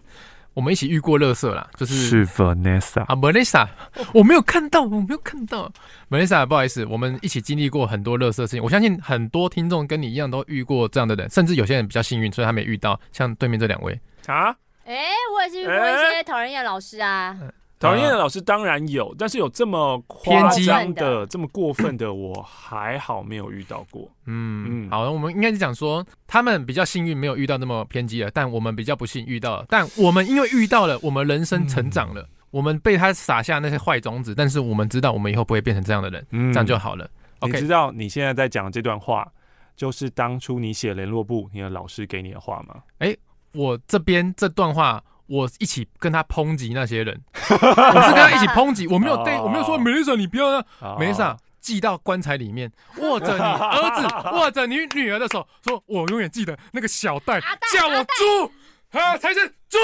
[0.57, 3.67] 我们一起遇过乐色啦，就是是 Vanessa 啊，Vanessa，
[4.11, 5.71] 我没有看到，我没有看到
[6.09, 8.63] ，Vanessa，不好意思，我们一起经历过很多乐色事情。
[8.63, 12.99] 我相信很多听众跟你一样都遇过这样的人，甚至有些人比较幸运，所以他没遇到。
[13.11, 13.93] 像对面这两位
[14.25, 14.49] 啊，
[14.83, 17.37] 哎、欸，我也是遇过一些讨人厌老师啊。
[17.39, 24.09] 欸讨厌的老师当然有，但是有这么夸张的、这么过分的，我还好没有遇到过。
[24.25, 29.65] 嗯嗯，好，我们应该是讲说，他们比较幸运没有遇到那么偏激的，但我们比较不幸遇到了。
[29.69, 37.07] 但我们因为遇到了，我们人生成长了，嗯、我们被他撒下那些坏种子，但是我们知道我们以后不会变成这样的人，嗯、这样就好了。
[37.41, 39.31] 你知道你现在在讲这段话，
[39.75, 42.81] 就是当初你写联络簿，你的老师给你的话吗？
[42.97, 43.19] 哎、欸，
[43.53, 45.03] 我这边这段话。
[45.27, 50.65] 我一起跟他抨击那些人， 我是跟他一起抨击，我没有对，我没有说 Melissa 你不要让
[50.97, 58.51] Melissa 记到棺材里面，握着你儿子 握着你女儿的手，说我永远记得那个小戴叫我猪，
[58.89, 59.77] 他才是猪。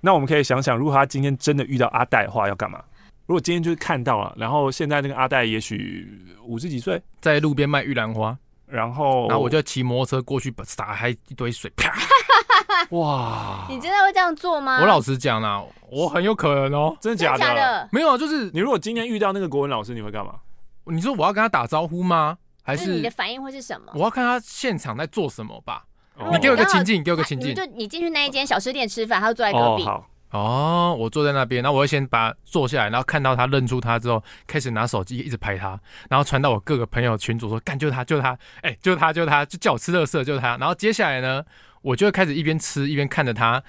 [0.00, 2.82] 那我们可以想想，如果他今天真的遇到阿戴的话，要干嘛？
[3.26, 6.08] 如果今天就是看到了，然后现在那个阿戴也许
[6.42, 11.92] 五十几岁，在路边卖玉兰花，然后然后我就骑摩托车过去，把洒开一堆水，啪。
[12.90, 13.66] 哇！
[13.68, 14.80] 你真的会这样做吗？
[14.80, 16.96] 我老实讲啦，我很有可能哦、喔。
[17.00, 17.38] 真的假的？
[17.38, 17.88] 假的？
[17.92, 20.34] 没有啊，就是你如果今天遇到那个国文老师，你会干嘛？
[20.86, 22.36] 你说我要跟他打招呼吗？
[22.62, 23.92] 还是你的反应会是什么？
[23.94, 25.84] 我要看他现场在做什么吧。
[26.32, 27.54] 你给我一个情境，你给我个情境。
[27.54, 29.84] 就你进去那一间小吃店吃饭，他就坐在隔壁。
[29.84, 35.76] 好哦，我坐在那边，然后我会先把他坐下来，然后看到他认出他之后，开始拿手机一直拍他，
[36.08, 41.42] 然后传到我各个朋友群组说：“干，就是他，就是他，哎，就是他，就是他，就叫我吃垃圾，就是他。”然后接下来呢？
[41.82, 43.62] 我就会开始一边吃一边看着他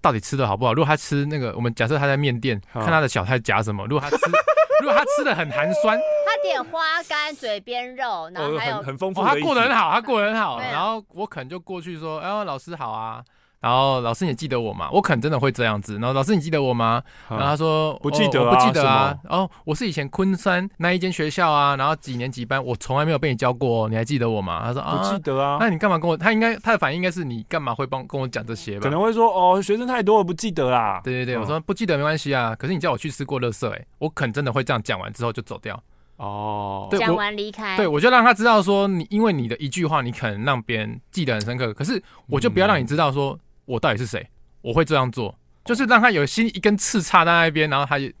[0.00, 0.74] 到底吃的好不好。
[0.74, 3.86] 如果他吃那个，我们假设他在面店，看他的小菜夹什么。
[3.86, 4.16] 如果他吃，
[4.82, 9.22] 如果他吃的很寒酸，他点花干嘴边肉，然后还有很丰富。
[9.22, 10.58] 他过得很好，他过得很好。
[10.60, 13.24] 然后我可能就过去说：“哎，老师好啊。”
[13.64, 14.90] 然后老师，你记得我吗？
[14.92, 15.94] 我可能真的会这样子。
[15.94, 17.02] 然后老师，你记得我吗？
[17.30, 19.16] 然后他说不记得，不记得啊。
[19.30, 24.60] 哦，我是以前昆山那一间学校啊，然后几年几班，我从来没有被你教过，你还记得我吗？
[24.66, 25.56] 他说啊，不记得啊。
[25.58, 26.14] 那你干嘛跟我？
[26.14, 28.80] 他应该他的反应应该是你干嘛会帮跟我讲这些吧？
[28.82, 31.00] 可能会说哦，学生太多了，不记得啦。
[31.02, 32.54] 对对对，我说不记得没关系啊。
[32.54, 35.82] 可是你叫我去吃过乐色，哎，我可能真的会这样讲完之后就走掉。
[36.16, 37.78] 哦，对讲完离开。
[37.78, 41.72] 对，我就让他知道说，你因为你的一句话，你可能让别人记得很深刻。
[41.72, 44.26] 可是我就不要让你知道说我到底是谁，
[44.62, 48.12] 我会这样做，就是让他有心一根刺插在那边，然后他也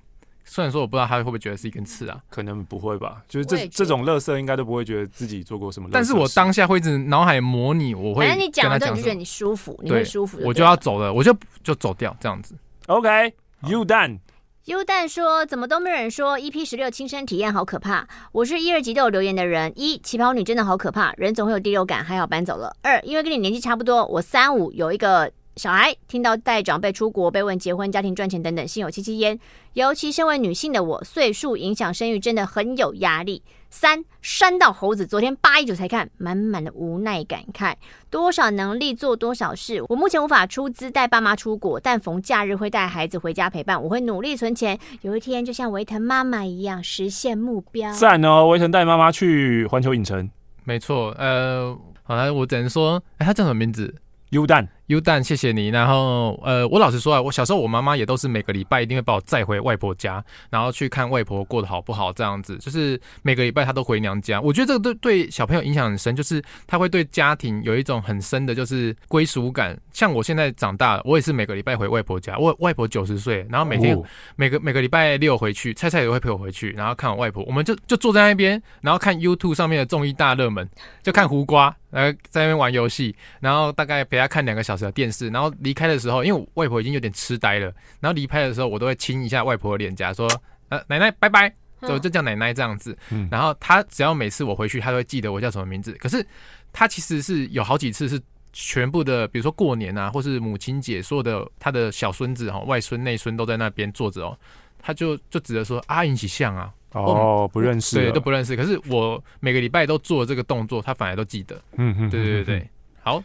[0.44, 5.88] 虽然说我不知道他会不会觉得是一根刺啊，可能不会吧，就是这这种乐色应该都不会觉得自己做过什么。
[5.90, 12.54] 但是我当下会一直脑海模拟，我会反正你讲跟他讲什么，了之后你就觉得你舒服，你会舒服，我就要走了，我就就走掉这样子。
[12.86, 14.18] OK，You done。
[14.66, 18.08] 优蛋说：“怎么都没人说 EP 十六亲身体验好可怕。
[18.32, 19.70] 我是一二级都有留言的人。
[19.76, 22.74] 一旗袍女真的好可怕，人总会有第六感，还好搬走了。
[22.80, 29.38] 二因为跟你年纪差不多，我三五有一个小孩，听到带长辈出国、被问结婚、家庭赚钱等等，心有戚戚焉。
[29.74, 33.42] 尤其身为女性的我，岁数影响生育真的很有压力。
[33.76, 37.74] 三山到猴子昨天八一九才看，满满的无奈感慨。
[38.08, 39.82] 多少能力做多少事。
[39.88, 43.82] 我目前无法出资带爸妈出国，但逢假日会带孩子回家陪伴。
[43.82, 47.92] 我会努力存钱，有一天就像维腾妈妈一样实现目标。
[47.94, 50.30] 赞哦，维腾带妈妈去环球影城。
[50.62, 53.92] 没错，呃，好了，我只能说，哎，他叫什么名字
[54.30, 54.68] ？U 蛋。
[54.86, 55.68] 优蛋，谢谢你。
[55.68, 62.56] 然后，呃，我老实说啊，我小时候我妈妈也都是每个礼拜一定会把我载回外婆家，然后去看外婆过得好不好这样子。
[62.58, 64.40] 就是每个礼拜她都回娘家。
[64.40, 69.74] 我觉得这个对对小朋友影响很深，就是他会对家庭有一种很深的，就是归属感。
[69.92, 72.36] 像我现在长大了，我也是每个礼拜回外婆家。
[72.36, 74.02] 我外婆九十岁，然后每天、哦、
[74.36, 77.42] 每个每个礼拜六回去，菜菜也会陪我回去，然后看我外婆。
[77.44, 80.68] 我们就就坐在那边，然后看 YouTube 上面的综艺大热门，
[81.02, 85.52] 就看胡瓜，然后在那边玩游戏，然后大概陪他看两个小时的电视，然后。
[85.60, 87.66] 离开的时候，因为我外婆已经有点痴呆了，
[88.00, 90.28] 然后离开的时候，我都会亲一下外婆的脸颊，说
[90.68, 91.52] ：“呃，奶奶拜拜。”
[91.86, 92.96] 就就叫奶奶这样子。
[93.10, 95.92] 嗯、然后她只要每次我回去，她都会记得我叫什么名字。
[95.92, 96.26] 可是
[96.72, 98.18] 她其实是有好几次是
[98.52, 104.38] 全部的，比如说过年啊，或是母亲节，所有的她的小孙子哈、外孙、内孙都在那边坐着哦，
[104.80, 108.56] 她就就指着说：“阿引起像啊。”哦，不认识，对，都不认识。
[108.56, 111.60] 可是我每个礼拜都做这个动作，他反而都记得。
[111.76, 112.70] 嗯嗯，对对对对，
[113.02, 113.22] 好。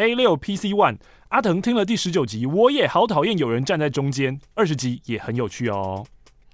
[0.00, 0.96] A 六 PC One，
[1.28, 4.40] 阿腾听了第十九集，我也好讨厌有人站在中间。
[4.54, 6.06] 二十集也很有趣哦。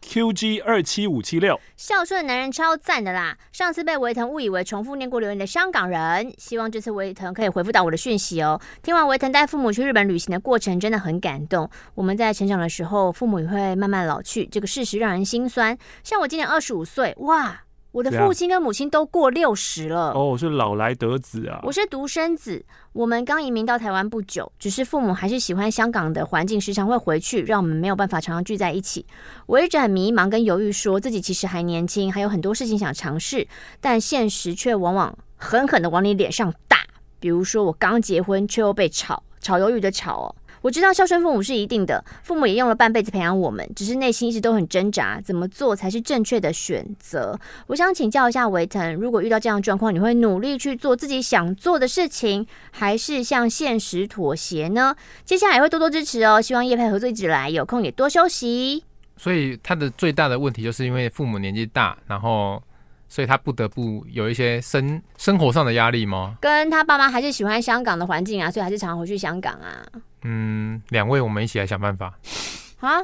[0.03, 3.38] QG 二七五七六，孝顺的男人超赞的啦！
[3.53, 8.61] 上次被维腾误以为重复念过留言的香港人，希望这次维腾可以回复到我的讯息哦。
[8.82, 11.70] 听完维腾带父母去日本旅行的过程，真的很感动。
[11.94, 15.78] 我们在成长的时候，父母也会慢慢老去，这个事实让人心酸。
[16.03, 17.62] 像我今年二十五岁，哇！
[17.97, 21.61] 我的父亲跟母亲都过六十了哦，是老来得子啊。
[21.62, 29.07] 我是独生子，我们刚移民到台湾不久，只是父母还是喜欢香港的环境，时常会回去，让我们没有办法常常聚在一起。
[29.47, 33.49] 我一直很迷茫跟犹豫，说自己其实还年轻，还有很多事情想尝试，
[33.80, 36.76] 但现实却往往狠狠的往你脸上打。
[37.18, 40.36] 比如说，我刚结婚却又被炒，炒鱿鱼的炒哦。
[40.67, 47.39] 我知道孝顺父母是一定的，父母也用了半辈子培养我们，只是内心一直都很挣扎，怎么做才是正确的选择？
[47.69, 54.97] 我想请教一下维腾，如果遇到这样的状况，你会努力去做自己想做的事情，还是向现实妥协呢？
[55.25, 58.83] 接下来也会多多支持哦，希望叶佩合作一直来，有空也多休息。
[59.17, 62.61] 所以他的最大的问题就是因为父母年纪大，然后。
[63.09, 66.37] 所以他不得不有一些生生活上的压力吗？
[66.41, 69.87] 跟他爸妈还是喜欢香港的环境啊，所以还是常常回去香港啊。
[70.29, 72.18] 嗯，两位我们一起来想办法。
[72.81, 72.99] 啊，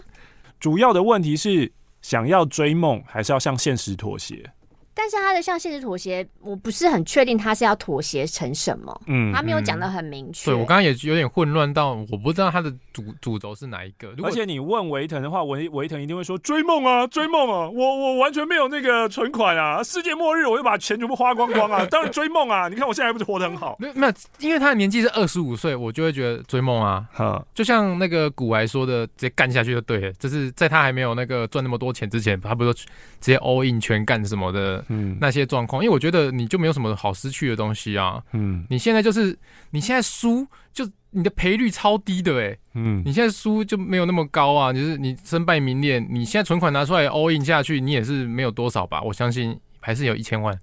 [0.58, 1.70] 主要的问题是
[2.00, 4.50] 想要追梦，还是要向现实妥协？
[4.94, 9.00] 但是他的向现实妥协，我不是很确定他是要妥协成什么。
[9.06, 10.50] 嗯，他没有讲得很明确。
[10.50, 14.14] 对，我刚刚也有点混乱到，我不知道他的主主轴是哪一个。
[14.22, 17.68] 而且你问维腾的话，维维腾一定会说追梦啊，追梦啊！
[17.68, 21.84] 我我完全没有那个存款啊，世界末日我就把钱全部花光光啊！
[21.86, 22.68] 当然追梦啊！
[22.68, 23.76] 你看我现在还不是活得很好？
[23.78, 27.06] 没有，没有，因为他的年纪是二十五岁，我就会觉得追梦啊。
[27.12, 30.12] 哈，就像那个古来说的，直接干下去就对了。
[30.14, 32.86] 就是在他还没有那个赚那么多钱之前，他不是说直
[33.20, 34.84] 接 all in 全干什么的？
[34.88, 35.82] 嗯，那些状况。
[35.82, 39.36] 因为我觉得你就没有什么好失去的东西啊，嗯，你现在就是
[39.70, 49.02] 你现在输，就你的赔率超低的哎，嗯，你现在输就没有那么高啊，就是你身败名裂，你现在存款拿出来 all in 下去，你也是没有多少吧？
[49.02, 50.58] 我相信还是有一千万。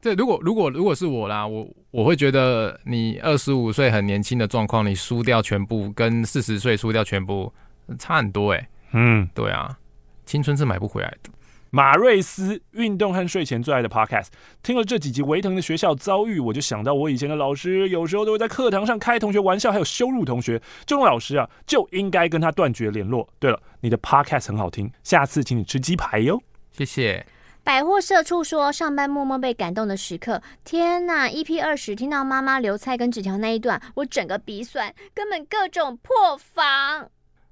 [0.00, 7.52] 这 如果如果如果是我啦，我我会觉得你二十五岁很年轻的状况，你输掉全部，跟四十岁输掉全部
[7.98, 9.76] 差很多哎，嗯，对啊，
[10.24, 11.30] 青春是买不回来的。
[11.70, 14.26] 马瑞斯运动和睡前最爱的 podcast，
[14.62, 20.60] 听了这几集维腾的学校遭遇，我就想到我以前的老师，有时候都会在课堂上开同学玩笑，还有羞辱同学。
[20.84, 23.28] 这种老师啊，就应该跟他断绝联络。
[23.38, 26.42] 对了，你的 podcast 很好听，下次请你吃鸡排哟。
[26.72, 27.24] 谢谢。
[27.62, 37.10] 百货社畜说，上班默默被感动的时刻，天呐！EP 二十听到妈妈留菜跟纸条那一段，我整个鼻酸，根本各种破防。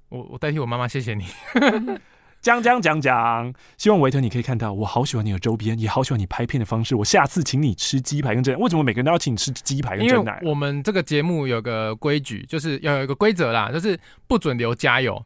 [0.09, 1.25] 我我代替我妈妈谢谢你。
[2.41, 6.95] 讲讲讲讲，希望维特你可以看到，我好喜欢你的周边，也好喜欢你拍片的方式。
[6.95, 8.59] 我下次请你吃鸡排跟珍奶。
[8.61, 10.39] 为什么每个人都要请你吃鸡排跟珍奶？
[10.43, 15.21] 我们这个节目有个规矩，就是要有一个规则啦，就是不准留加油。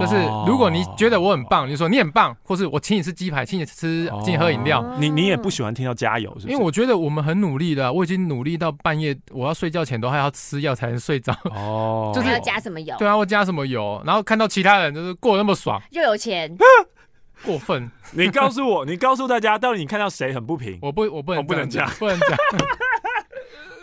[0.00, 0.16] 就是
[0.46, 6.48] 如果你觉得我很棒，你说你很棒，或是我请你吃鸡排，请你吃，请你喝饮料，你你也不喜欢听到加油，是不是？
[6.48, 11.32] 因为我觉得我们很努力的，我已经努力到半夜，我要睡觉前都还要吃药才能睡着。
[11.44, 12.96] 哦， 就是要加什么油？
[12.98, 14.02] 对啊，我加什么油？
[14.04, 16.56] 然后看到其他人就是过得那么爽，又有钱，
[17.44, 17.90] 过分！
[18.12, 20.78] 你告诉我，你告诉大家，到底你看到谁很不平？
[20.82, 22.28] 我不，我不能，我不能讲，不能讲。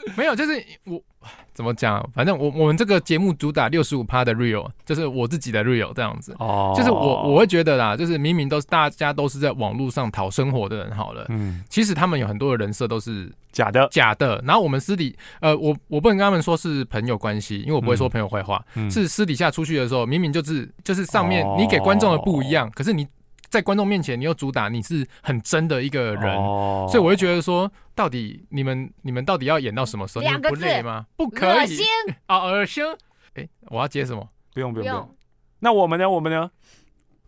[0.18, 1.02] 没有，就是我。
[1.54, 2.04] 怎么讲？
[2.14, 6.36] 反正我我们这个节目主打六十五趴的 real，就是我自己的 real 这样子。
[6.40, 14.42] 哦，就是我我会觉得啦，就是明明都是大家都是在网络上讨生活的人，好了，嗯，其实他们有很多的人设都是假的假的。
[14.44, 18.60] 然后我们私底，呃，我我不能跟他们说是朋友关系，因为我不会说朋友坏话。
[18.74, 23.08] 嗯，是私底下出去的时候，明明就是就是上面你给观众的不一样，可是你。
[23.54, 30.24] 在观众面前，你又主打你是很真的一个人，哦、所以我会觉得说，到底你们你们到底要演到什么时候？
[30.24, 31.06] 两个字你们不累吗？
[31.16, 31.50] 不可以。
[31.60, 31.86] 恶心
[32.26, 32.84] 啊，恶心！
[33.36, 34.28] 哎，我要接什么？
[34.56, 35.16] 不用不用不用。
[35.60, 36.10] 那我们呢？
[36.10, 36.50] 我们呢？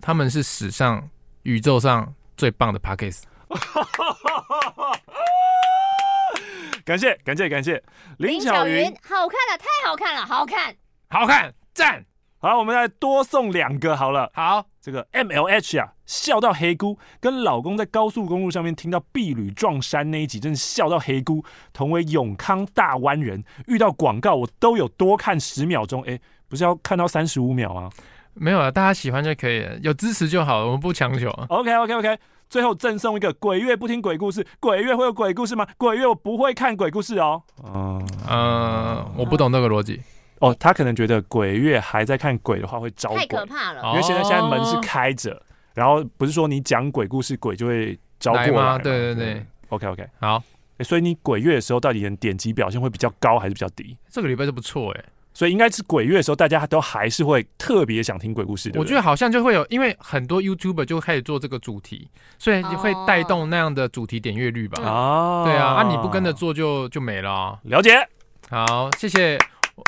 [0.01, 1.07] 他们是史上
[1.43, 3.21] 宇宙上最棒的 Podcast。
[6.83, 7.83] 感谢感谢感谢
[8.17, 10.75] 林巧云，好看了，太好看了，好看，
[11.07, 12.03] 好看，赞。
[12.39, 14.31] 好，我们再多送两个好了。
[14.33, 21.43] 好，这个 M L H 啊，笑到黑姑，跟老公在高速公路上面听到碧旅撞山那一集，真是笑到黑姑。
[21.73, 26.03] 同为永康大湾人，遇到广告我都有多看十秒钟。
[26.03, 27.89] 哎，不是要看到三十五秒吗？
[28.35, 31.31] 没有啊，大家喜欢就可以了，有支持就好了，我们不强求。
[31.49, 35.65] OK OK OK，最后赠送一个鬼月不听鬼故事，鬼月会有鬼故事吗？
[35.79, 37.41] 鬼月我不会看鬼故事哦。
[37.63, 39.99] 嗯嗯，我不懂那个逻辑。
[40.45, 43.81] 哦，他可能觉得鬼月还在看鬼的话会招鬼，太可怕了。
[43.91, 45.41] 因为现在现在门是开着，哦、
[45.73, 48.77] 然后不是说你讲鬼故事鬼就会招过来吗？
[48.77, 50.43] 对对对，OK OK，好。
[50.81, 53.97] 所以你鬼月的时候到底的点击表现会比较高还是比较低？
[54.09, 58.79] 这个礼拜就不错哎，所以应该是鬼月的时候大家都还是会特别想听鬼故事的。
[58.79, 64.83] 我觉得好像就会有，因为很多 YouTuber 就会开始做这个主题，所以就会带动那样的主题点阅率吧。
[64.83, 67.57] 哦，对啊，啊你不跟着做就就没了啊。
[67.63, 68.07] 了解，
[68.49, 69.39] 好，谢谢。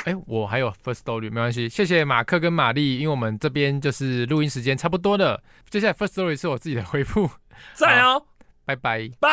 [0.06, 5.42] 哎，我还有 First Story，没关系，谢谢马克跟玛丽，因为我们这边就是录音时间差不多了。
[5.70, 7.30] 接下来 First Story 是我自己的回复，
[7.74, 8.24] 赞哦，
[8.66, 9.30] 拜拜，拜。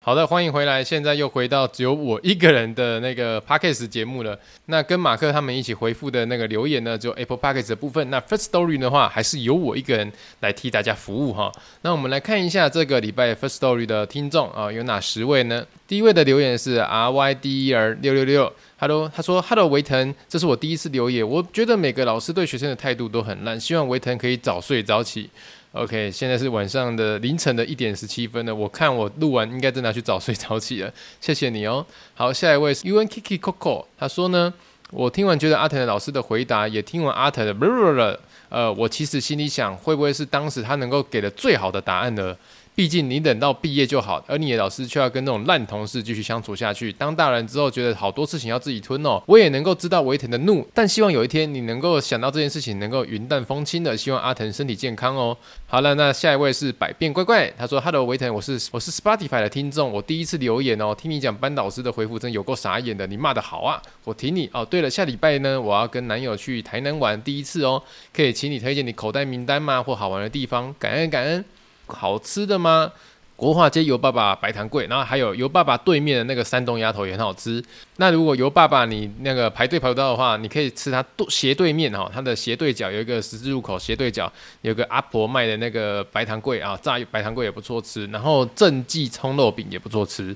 [0.00, 0.84] 好的，欢迎回来。
[0.84, 4.38] 现在又回到只有我一个人的那个 Podcast 节目了。
[4.66, 8.10] 那跟马克他们一起回复的那个留言呢，只有 Apple Podcast 的部分。
[8.10, 11.50] 那 First Story 的话，还是由我一个人来替大家服务哈。
[11.80, 15.66] 那我们来看一下这个礼拜 First Story 的听众啊，有哪十位呢？
[15.88, 21.26] 第一位的留言是 R Y D E R 六六六，Hello，他说 Hello 维腾，这是我第一次留言。
[21.26, 25.30] 我觉得每个老师对学生的态度都很烂，希望维腾可以早睡早起。
[25.72, 28.54] OK，现在是晚上的凌晨的一点十七分了。
[28.54, 30.92] 我看我录完应该真的要去早睡早起了。
[31.20, 31.84] 谢谢你哦。
[32.14, 34.54] 好，下一位是 UN Kiki Coco，他说呢，
[34.90, 38.20] 我听完觉得阿腾的老师的回答，也听完阿腾的
[38.50, 42.36] 呃，我其实心里想，会不会是当时他能够给的最好的答案呢？
[42.74, 46.92] 毕竟你等到毕业就好，而你的老师却要跟那种烂同事继续相处下去。
[46.92, 49.22] 当大人之后，觉得好多事情要自己吞哦。
[49.26, 53.96] 我也能够知道维腾的怒，但希望有一天你能够想到这件事情，能够云淡风轻的。
[53.96, 55.36] 希望阿腾身体健康哦。
[55.66, 60.92] 好了，那下一位是百变乖乖，他说：“Hello，维腾，我是我是 Spotify 的听众，我第一次留言哦。
[60.92, 63.06] 听你讲班导师的回复，真有够傻眼的。
[63.06, 64.64] 你骂得好啊，我挺你哦。
[64.64, 67.80] 对了，下礼拜呢，我要跟男友去台南玩，第一次哦，
[68.12, 69.80] 可以请你推荐你口袋名单吗？
[69.80, 70.74] 或好玩的地方？
[70.76, 71.44] 感恩感恩。
[71.86, 72.92] 好吃的吗？
[73.36, 77.62] 国华街油爸爸白糖粿，然后还有油爸爸对面的那个山东鸭头也很好吃。
[77.96, 84.32] 那如果油爸爸你那个排队排不到的话，你可以吃它斜对面哈，它的斜对角有一个十字路口斜对角
[84.62, 88.06] 有个阿婆卖的那个白糖粿啊，炸白糖粿也不错吃。
[88.06, 90.34] 然后正记葱肉饼也不错吃。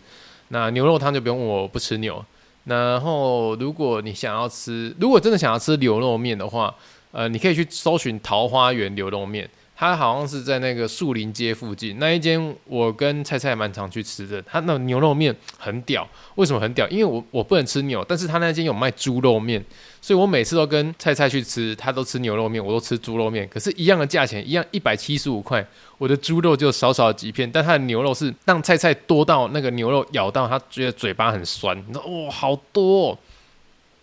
[0.49, 2.23] 那牛肉汤就不用问我不吃牛。
[2.65, 6.75] 然后如果你想要吃，如果真的想要吃牛肉面的话，
[7.13, 9.49] 呃，你可以去搜寻桃花源牛肉面。
[9.81, 14.43] 他好像是在那个树林街附近那一间，我跟菜菜蛮常去吃的。
[14.43, 16.05] 他那牛肉面很屌，
[16.35, 16.89] 为什么很屌？
[16.89, 19.65] 因为我我不能吃牛，但是他那间有卖猪肉面，
[20.01, 23.49] 所以我每次都跟菜菜去吃，他都吃牛肉面，我都吃猪肉面。
[23.49, 25.65] 可是，一样的价钱，一样一百七十五块，
[25.97, 31.81] 我的猪肉就少少几片，但他的牛肉是让菜菜多到那个牛肉咬到他觉得嘴巴很酸。
[31.87, 33.19] 你说哇，好多哦，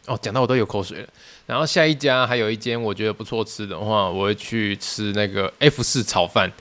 [0.05, 1.07] 哦，讲到我都有口水了。
[1.45, 6.51] 然后下一家还有一间我觉得不错吃的话，我会去吃那个 F 四炒饭。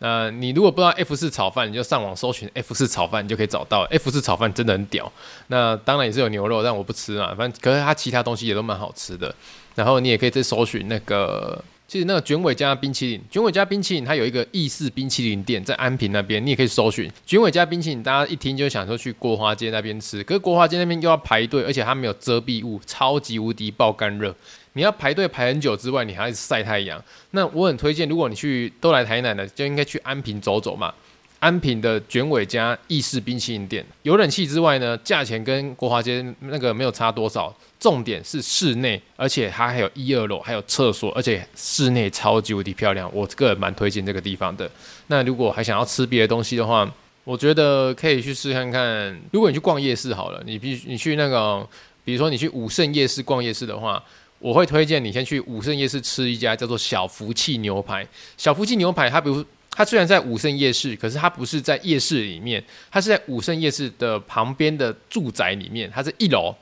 [0.00, 5.10] 那你如果不知道 F 四炒饭，你就上网搜寻 F 四炒饭，你就可以找到 F 四炒饭真的很屌。
[5.46, 7.34] 那当然也是有牛肉，但我不吃啊。
[7.38, 9.34] 反正可是它其他东西也都蛮好吃的。
[9.74, 11.62] 然后你也可以再搜寻那个。
[11.94, 18.02] 其实那个卷尾加冰淇淋，卷尾加冰淇淋它有一个意式冰淇淋店在安平那边，你也可以搜寻卷尾加冰淇淋。
[18.02, 24.34] 大家一听就想说去国华街那边吃，可是国华街那边又要排队，而且它没有遮蔽物，超级无敌爆干热。
[24.72, 27.00] 你要排队排很久之外，你还要晒太阳。
[27.30, 30.92] 那我很推荐，如果你去都来台南了，就应该去安平走走嘛。
[31.38, 37.54] 安平的卷尾家意式冰淇淋店，有冷气之外呢，价钱跟国华街那个没有差多少。
[37.78, 43.10] 重点是室内，而且它还有一二楼，还有厕所，而且室内超级无敌漂亮。
[43.12, 44.70] 我个人蛮推荐这个地方的。
[45.08, 46.90] 那如果还想要吃别的东西的话，
[47.24, 49.20] 我觉得可以去试看看。
[49.32, 51.68] 如果你去逛夜市好了，你必须你去那个，
[52.06, 54.02] 比如说你去武圣夜市逛夜市的话，
[54.38, 58.06] 我会推荐你先去武圣夜市吃一家叫做小福气牛排。
[58.38, 59.44] 小福气牛排，它比如。
[59.74, 65.90] 它虽然在武圣夜市，可是它不是在夜市里面，它是在武圣夜市的旁边的住宅里面。
[65.92, 66.54] 它是一楼，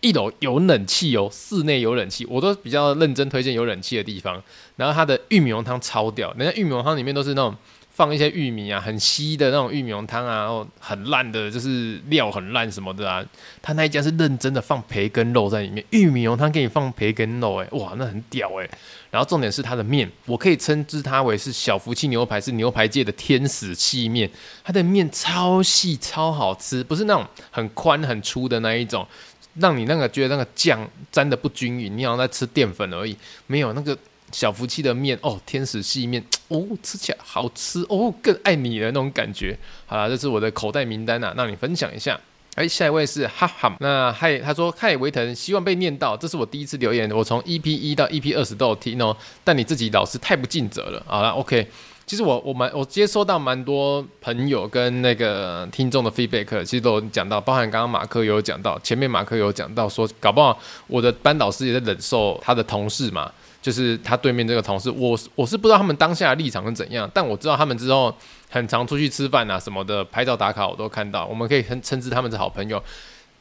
[0.00, 4.42] 一楼有冷气哦，室内有冷气，我都比较认真推荐有冷气的地方。
[4.76, 7.54] 然后它的玉米浓汤超屌，人家玉米浓汤里面都是那种。
[8.00, 13.22] 放一些玉米啊，很稀的那种玉米浓汤啊，然后很烂的，就是料很烂什么的啊。
[13.60, 18.66] 他那一家是认真的放培根肉在里面，玉米浓汤给你放培根肉，哎，哇，那很屌哎。
[19.10, 24.30] 然后重点是它的面，我可以称之它为是小福气牛排，是牛排界的天使细面。
[24.64, 29.06] 它的面超细超好吃，不是那种很宽很粗的那一种，
[29.56, 33.14] 让你那个觉得那个酱沾的不均匀，你好像在吃淀粉而已，
[33.46, 33.94] 没有那个。
[34.32, 39.56] 小福气的面哦，天使细面 哦，吃起来好吃哦，更爱你的那种感觉。
[39.86, 42.18] 好啦，这是我的口袋名单呐、啊，让你分享一下。
[42.56, 46.16] 哎，下一位是哈哈，那嗨，他说嗨维腾，希望被念到。
[46.16, 51.00] 这是我第一次留言，我从 EP 一到 EP 二十都有听哦，但你自己老师太不尽责了。
[51.06, 51.66] 好了，OK，
[52.04, 60.58] 其实我我蛮我接收到蛮多朋友跟那个听众的 feedback，其实都有讲到，包含刚刚马克有讲到，前面马克有讲到说，搞不好
[60.88, 63.30] 我的班导师也在忍受他的同事嘛。
[63.62, 68.14] 就是他对面这个同事，我我是不知道他们当下的立场是怎样，但我知道他们之后
[68.48, 72.82] 很常出去吃饭啊什么的，拍照打卡我都看到，我们可以称称之他们是好朋友。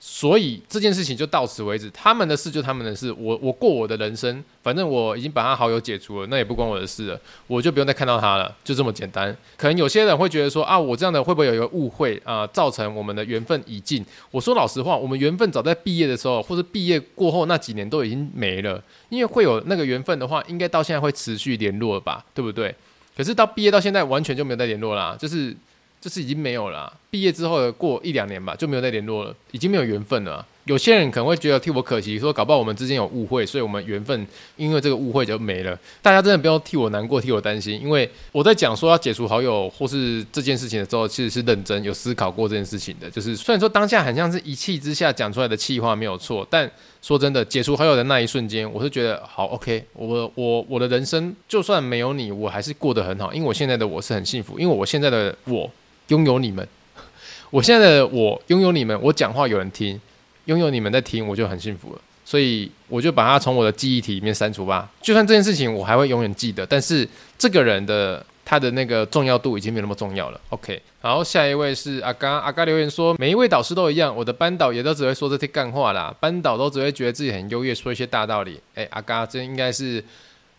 [0.02, 9.36] 所以这件事情就到此为止，他们的事就他们的事，我我过我的人生，反正我已经把他好友解除了，那也不关我的事了，我就不用再看到他了，就这么简单。
[9.58, 14.06] 可能有些人会觉得说啊，我这样的会不会有一个误会啊，造成我们的缘分已尽？
[14.32, 22.74] 我说老实话，我们缘分早在毕业的时候，或者毕业过后那几年都已经没了，因为会有那个缘分的话，应该到现在会持续联络吧，对不对？
[23.18, 25.54] 可是到毕业到现在，完全就没有再联络啦，就是。
[26.02, 30.45] 就是已经没有了，毕业之后的过一两年吧，就没有再联络了，已经没有缘分了。
[30.66, 35.76] 有些人可能会觉得替我可惜，说搞不好我们之间有误会，所以我们缘分因为这个误会就没了。
[36.00, 43.10] 大家真的不要替我难过，替我担心，因为我在讲说要解除好友或是这件事情的时候，其实是认真有思考过这件事情的。
[43.10, 46.70] 就是虽然说当下很像是一气之下讲出来的气话没有错，但
[47.02, 55.68] 说真的，解除好友的那一瞬间，我是觉得好 OK，我我我的人生就算没有你，我还是过得很好，因为我现在的我是很幸福，因为我现在的我。
[56.10, 56.68] 拥有你们，
[57.49, 59.99] 我现在的我拥有你们，我讲话有人听，
[60.45, 62.01] 拥有你们在听，我就很幸福了。
[62.26, 64.88] 所以我就把它从我的记忆体里面删除吧。
[65.01, 67.07] 就算这件事情我还会永远记得，但是
[67.39, 70.39] 这个人的他的那个重要度已经没那么重要了。
[70.49, 78.60] OK，好，下一位是阿嘎，阿嘎留言说，每一位导师都一样，我的班导也都只会说这些干话啦，班导都只会觉得自己很优越，说一些大道理。
[78.76, 80.03] 哎，阿嘎，这应该是。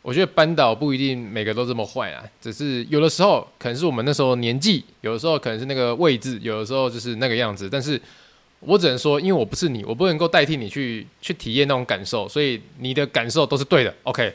[0.02, 7.68] 我觉得班导不一定每个都这么坏啊，只是有的时候可能是我们那时候年纪，有的时候可能是那个位置，有的时候就是那个样子。
[7.70, 8.00] 但是
[8.60, 13.94] 我只能说，因为我不是你，我不能够代替你去去体验那种感受，所以你的感受都是对的。
[14.04, 14.34] OK，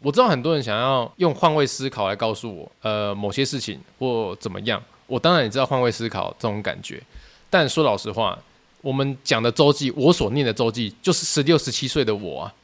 [0.00, 4.82] 我知道很多人想要用换位思考来告诉我，呃，某些事情或怎么样。
[5.06, 7.00] 我当然也知道换位思考这种感觉，
[7.48, 8.36] 但说老实话，
[8.80, 12.54] 我们讲的周记，我所念的周记，就是十六、十七岁的我啊，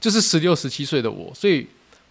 [0.00, 1.66] 就是十六、十七岁的我，所以。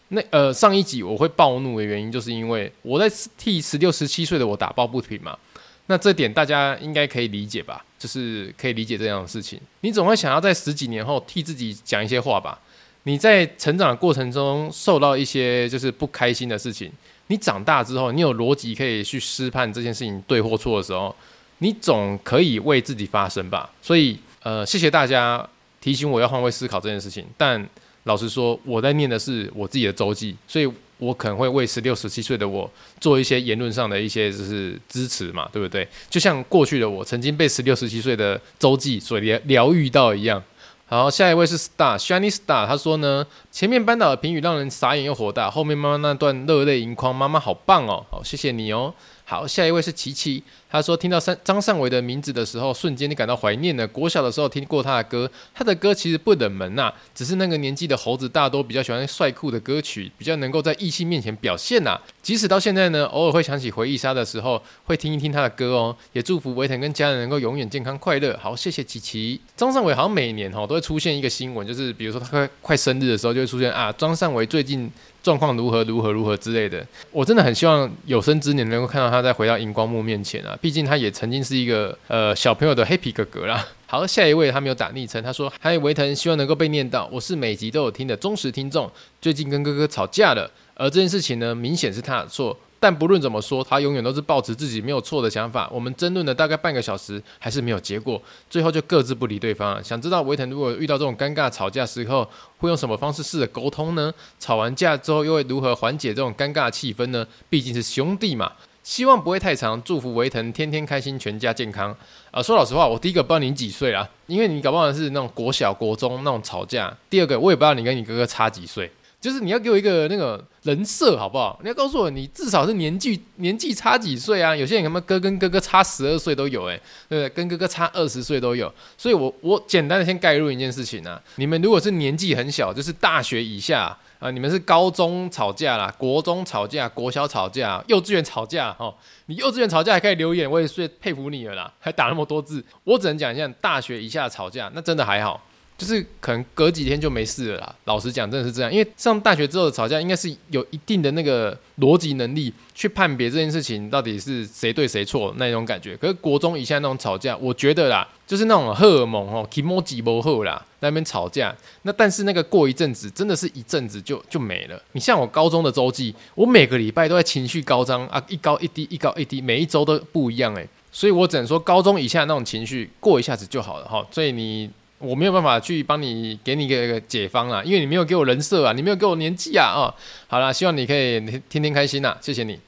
[0.09, 3.07] 那呃，上一集我会暴怒的原因，就是因为我在
[3.37, 5.37] 替十六、十七岁的我打抱不平嘛。
[5.85, 7.83] 那这点大家应该可以理解吧？
[7.97, 9.59] 就是可以理解这样的事情。
[9.81, 12.59] 你总会想要在十几年后替自己讲一些话吧？
[13.03, 16.91] 你在成长的过程中受到一些就是不开心的事情，
[17.27, 21.15] 你长大之后，你有逻辑可以去思判这件事情对或错的时候，
[21.59, 23.71] 你总可以为自己发声吧？
[23.81, 25.47] 所以呃，谢谢大家
[25.81, 27.67] 提醒我要换位思考这件事情，但。
[28.09, 32.67] 老实说，我在念的是我自己的周记，所以我可能会为十六、十七岁的我
[32.99, 35.87] 做一些言论上的一些就是支持嘛，对不对？
[36.09, 40.41] 就像过去的我曾经被十六、十七岁的周记所疗疗愈到一样。
[40.87, 48.91] 好，下一位是 Star Shiny Star，他说呢，前面班导的评语让人傻眼又火大，后面妈妈那段热泪盈眶，妈妈好棒哦，好谢谢你哦。
[49.23, 53.87] 好，下一位是琪琪，他说听到张张善伟的名字的时候，瞬间你感到怀念了。
[53.87, 65.95] 国小的时候听过他的歌，他的歌其实不冷门呐、只是那个年纪的猴子大多比较喜欢帅酷的歌曲，比较能够在异性面前表现呐、即使到现在呢，偶尔会想起回忆杀的时候，会听一听他的歌哦。
[66.13, 68.37] 也祝福维腾跟家人能够永远健康快乐。
[68.39, 69.41] 好，谢谢琪琪。
[69.55, 74.91] 张善伟好像每年哈都会出现一个新闻，就是比如说他快快生日的时候，就会出现啊，张善伟最近。
[75.21, 80.57] 状况如何如何如何之类的，我真的很希望有生之年能够看到他再回到荧光幕面前啊！
[80.61, 83.65] 毕竟他也曾经是一个呃小朋友的黑皮哥哥啦。
[83.87, 87.09] 好，下一位他没有打昵称，他说：“嗨，维腾，希望能够被念到。
[87.11, 88.89] 我是每集都有听的忠实听众，
[89.19, 95.69] 最近跟哥哥吵架了，而这件事情呢，明显是他的错。”但不论怎么说，他永远都是抱持自己没有错的想法。
[95.69, 99.83] 我们争论了大概半个小时，还是没有结果，最后就各自不理对方。
[99.83, 102.25] 想知道维腾如果遇到这种尴尬吵架时候，
[102.59, 104.13] 会用什么方式试着沟通呢？
[104.39, 107.27] 吵完架之后又会如何缓解这种尴尬气氛呢？
[107.49, 108.49] 毕竟是兄弟嘛。
[108.89, 111.95] 希望不会太长，祝福维腾天天开心，全家健康。
[112.31, 116.91] 啊、说老实话，我第一个不知道你几岁啊，因为你搞不好是那种国小、国中那种吵架。
[117.07, 118.91] 第二个，我也不知道你跟你哥哥差几岁。
[119.21, 121.59] 就是你要给我一个那个人设好不好？
[121.61, 124.55] 你要告诉我，你至少是年纪年纪差几岁啊？
[124.55, 127.29] 有些人什么哥跟哥哥差十二岁都有，欸，诶，对不对？
[127.29, 128.73] 跟哥哥差二十岁都有。
[128.97, 138.93] 所以我我简单的先概入一件事情啊，你们如果是年纪很小，就是大学以下啊，你们是高中吵架啦，国中吵架，国小吵架，幼稚园吵架哦，
[139.27, 142.63] 你幼稚园吵架还可以留言，我也是佩服你了啦，还打那么多字。
[142.83, 145.41] 我只能讲一下，大学以下吵架那真的还好。
[145.79, 147.75] 就是可能隔几天就没事了啦。
[147.85, 148.71] 老实讲，真的是这样。
[148.71, 155.95] 因为上大学之后的吵架，应该是有一定的那个逻辑能力去判别这件事情到底是谁对谁错那种感觉。
[155.95, 161.55] 可是国中以下那种吵架，我觉得啦，就是那种荷尔蒙哦，kimoji 不好啦，那边吵架。
[161.83, 164.77] 那但是那个过一阵子，真的是一阵子就就没了。
[164.91, 170.67] 你像我高中的周记，我每个礼拜都在情绪高涨啊，一高一低，一高一低，每一周都不一样诶。
[170.91, 174.05] 所以 我只能说，高中以下那种情绪过一下子就好了哈。
[174.11, 174.69] 所以你。
[174.99, 179.93] 我没有办法去帮你给你一个解方啊，因为你没有给我人设啊，你没有给我年纪啊啊、哦。
[180.27, 181.19] 好了，希望你可以
[181.49, 182.59] 天天开心呐、啊，谢谢你。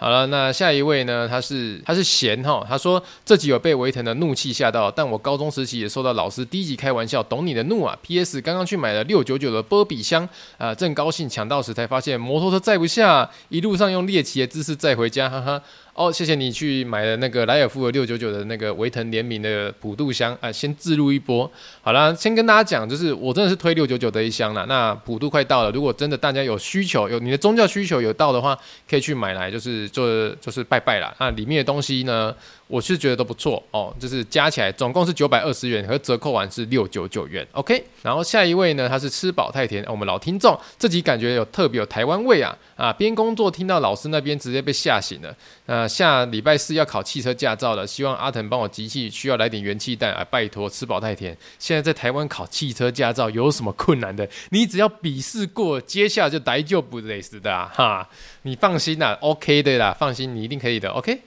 [0.00, 1.26] 好了，那下一位呢？
[1.28, 7.98] 他是他是贤哈，他说这集有被维腾的怒气吓到，但我高中时期也受到老师低级开玩笑，懂你的怒啊。
[8.02, 8.40] P.S.
[8.40, 15.60] 刚刚去买了六九九的波比香啊、正高兴抢到时才发现摩托车载不下，一路上用猎奇的姿势载回家，哈哈。
[15.98, 21.50] 哦，谢谢你去买了那个莱尔富的六九九的那个维腾联名的普渡香啊，先自录一波。
[21.82, 24.64] 好了，先跟大家讲，就是我真的是推六九九的一箱了。
[24.66, 28.56] 那普渡快到了，如果真的大家有需求，有你的宗教需求有到的话，
[28.88, 30.06] 可以去买来，就是做
[30.40, 31.12] 就是拜拜啦。
[31.18, 32.32] 那里面的东西呢？
[32.68, 37.46] 我是觉得都不错哦，就是加起来总共是九百二十元，和折扣完是六九九元。
[37.52, 42.92] OK，然后下一位呢，他是吃饱太甜，我们老听众，这集感觉有特别有台湾味啊啊！
[42.92, 45.34] 边工作听到老师那边直接被吓醒了。
[45.64, 50.22] 那下礼拜四要考汽车驾照了，希望阿腾帮我集气，需要来点元气弹啊！
[50.30, 51.36] 拜托，吃饱太甜。
[51.58, 54.28] 现在在台湾考汽车驾照有什么困难的？
[54.50, 57.72] 你只要笔试过，接下来就来就不累死的啊！
[57.74, 58.08] 哈，
[58.42, 61.18] 你放心啦，OK 的啦，放心，你一定可以的，OK。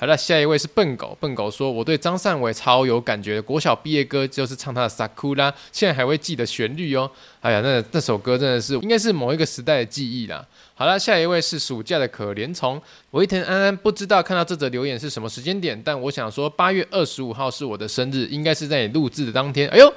[0.00, 1.14] 好了，下一位是笨狗。
[1.20, 5.34] 笨狗说：“我对张善伟超有感觉，国小毕业歌就是唱他的《Sakura》，
[5.72, 7.10] 现在还会记得旋律哦。
[7.42, 10.42] 哎呀，那那首歌真的是应该是某一个时代的记忆啦。”
[10.74, 12.80] 好了，下一位是暑假的可怜虫。
[13.10, 19.68] 维腾安安不知道看到这则留言是什么时间点，但我想说，八月二十五号是我的生日，应该是在你录制的当天。
[19.68, 19.92] 哎呦，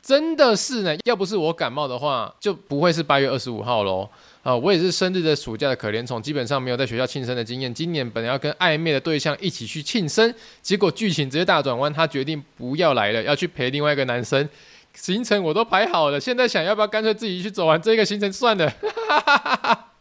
[0.00, 0.96] 真的是呢！
[1.04, 4.08] 要不是我感冒的话，就不会是八月二十五号喽。
[4.42, 7.72] 啊，我也是生日的暑假的可怜虫，基本上没有在学校庆生的经验。
[7.72, 14.48] 今年本来要跟暧昧的对象一起去庆生，结果剧情直接大转弯，他决定不要来了，要去陪另外一个男生。
[14.94, 18.68] 行程我都排好了，现在想要不要干脆自己去走完这个行程算了。
[18.68, 19.92] 哈哈哈哈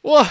[0.00, 0.26] 哇，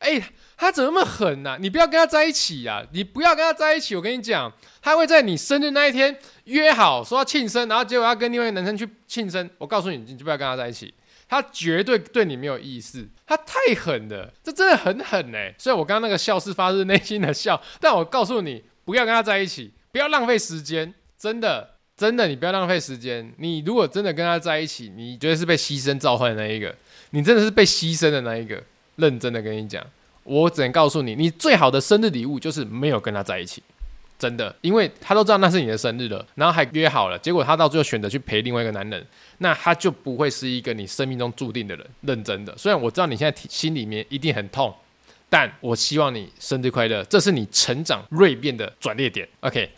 [0.00, 0.20] 哎、
[0.56, 2.86] 他怎么那么狠呢、你不要跟他在一起呀、啊！
[2.92, 4.52] 你不要跟他在一起，我跟你讲，
[4.82, 9.48] 他会在你生日那一天约好说要庆生，然后结果要跟另外一个男生去庆生。
[9.58, 10.92] 我告诉你，你就不要跟他在一起。
[11.28, 15.54] 他绝对对你没有意思，他太狠了，这真的很狠哎！
[15.58, 23.32] 所以我刚刚那个笑是发自内心的笑，但我告诉你，不要跟他在一起，不要浪费时间，真的，真的，你不要浪费时间。
[23.36, 26.74] 你如果真的跟他在一起，你绝对是被牺牲召唤的那一个，
[27.10, 28.62] 你真的是被牺牲的那一个。
[28.96, 29.86] 认真的跟你讲，
[30.24, 33.62] 我只能告诉你，你最好的生日礼物就是没有跟他在一起。
[34.18, 39.06] 真的，因为他都知道那是你的生日了，然后还约好了，结果他到最后选择去陪另外一个男人，
[39.38, 41.86] 那他就不会是一个你生命中注定的人。
[42.00, 44.74] 认真的，虽然我知道你现在心里面一定很痛，
[45.28, 49.28] 但我希望你生日快乐，这是你成长锐变的转捩点。
[49.40, 49.70] OK，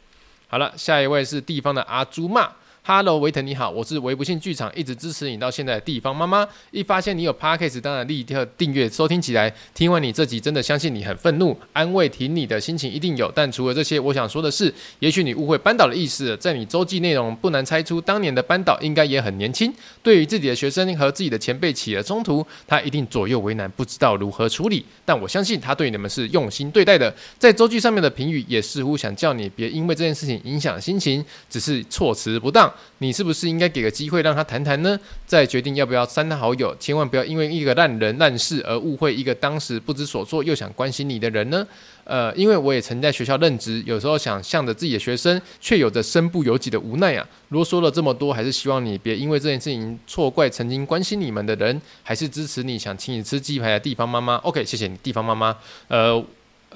[0.49, 2.51] 好了，下一位是地方的阿朱骂。
[2.83, 6.49] Hello，维腾你好，我是维不信剧场一直支持你到现在的地方妈妈。
[6.71, 9.53] 一发现你有 Podcast，当然立刻订阅收听起来。
[9.75, 13.31] 听完你这集，真的相信你很愤怒，安慰挺你的心情一定有。
[13.33, 16.37] 但除了这些，我想说的是，也许你误会班导的意思了。
[16.39, 19.73] 在你周记内容，不难猜出当年的班导应该也很年轻，
[20.03, 24.85] 对于自己的学生和自己的前辈起了冲突，他一定左右为难，不知道如何处理。
[25.05, 27.15] 但我相信他对你们是用心对待的。
[27.39, 32.70] 在周记上面的评语也似乎想叫你别因为这件事情影响心情，只是措辞不当。
[32.99, 34.99] 你是不是应该给个机会让他谈谈呢？
[35.27, 41.67] 再决定要不要删他好友，千万不要因为一个烂人烂事而误会一个当时不知所措又想关心你的人呢。
[42.05, 47.27] 呃，因为我也曾在学校任职，有时候想向着自己的学生，却有着身不由己的无奈啊。
[47.51, 54.37] 啰嗦了这么多，还是希望你别因为这件事情错怪曾经关心你们的人，还是支持你想请你吃鸡排的地方妈妈。
[54.37, 55.57] OK，谢谢你，地方妈妈。
[55.89, 56.25] 呃。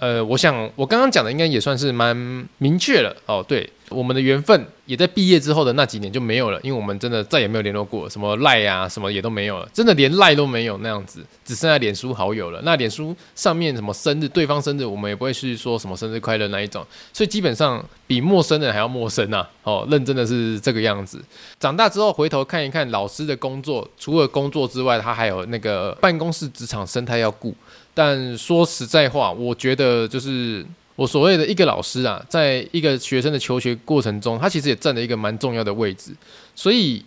[0.00, 2.16] 呃，我想我刚刚讲的应该也算是蛮
[2.58, 3.44] 明确了哦。
[3.46, 12.60] 对，我们的缘分也在毕业之后的那几年就没有了，因为我们真的再也没有联络过，什么赖啊，什么也都没有了，真的连赖都没有那样子，只剩下脸书好友了。
[12.64, 19.46] 那脸书上面什么生日，对方生日，我们也不会去说什么生日快乐那一种，所以基本上比陌生人还要陌生呐。
[19.62, 21.22] 哦，认真的是这个样子。
[21.58, 27.54] 长大之后回头看一看老师的工作，除了工作之外，他还有那个办公室职场生态要顾。
[27.94, 30.66] 但说实在话，我觉得就是
[30.96, 36.12] 我所谓的一个老师啊，在一个学生的求学过程中，他其实也占了一个蛮重要的位置。
[36.56, 37.04] 所以，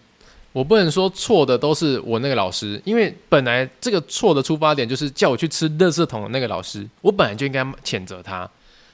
[0.53, 8.49] 我不能说错的都是我那个老师，因为本来这个错的出发点就是叫我去吃垃圾桶的那个老师，我本来就应该谴责他。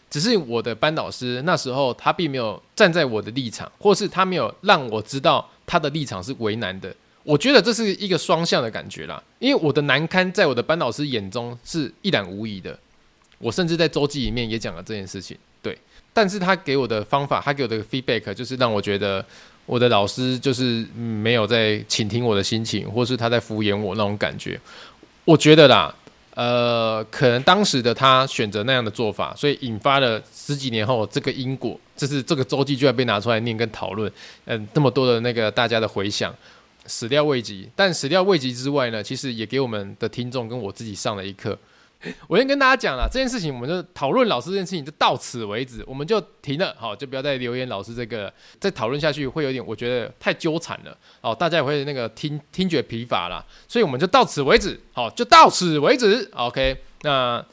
[0.10, 6.96] 只是我的班导师那时候他并没有站在我的立场，或是他没有让我知道他的立场是为难的。
[7.24, 12.78] 我觉得这是一个双向的感觉啦，因为我的难堪在我的班导师眼中是一览无遗的，
[13.38, 15.78] 我甚至在周记里面也讲了这件事情，对。
[16.16, 19.26] 但是他给我的方法，他给我的 feedback 就是让我觉得
[19.66, 24.60] 我的老师就是没有在倾听我的心情，或是他在敷衍我那种感觉。
[25.26, 25.96] 我觉得啦，
[26.36, 34.12] 呃，可能当时的他选择那样的做法，所以引发了十几年后这个因果，就是这个周记居然被拿出来念跟讨论，
[34.46, 36.36] 嗯，那么多的那个大家的回响。
[36.88, 41.58] 始料未及，但始料未及之外呢，其实也给我们的听众跟我自己上了一课。
[42.28, 57.46] 我先跟大家讲了这件事情，我们就讨论老师这件事情就到此为止，我们就停了，好，就不要再留言老师这个再讨论下去会有点，我觉得太纠缠了，哦，大家也会那个听听觉疲乏啦，所以我们就到此为止，好，就到此为止，OK，那。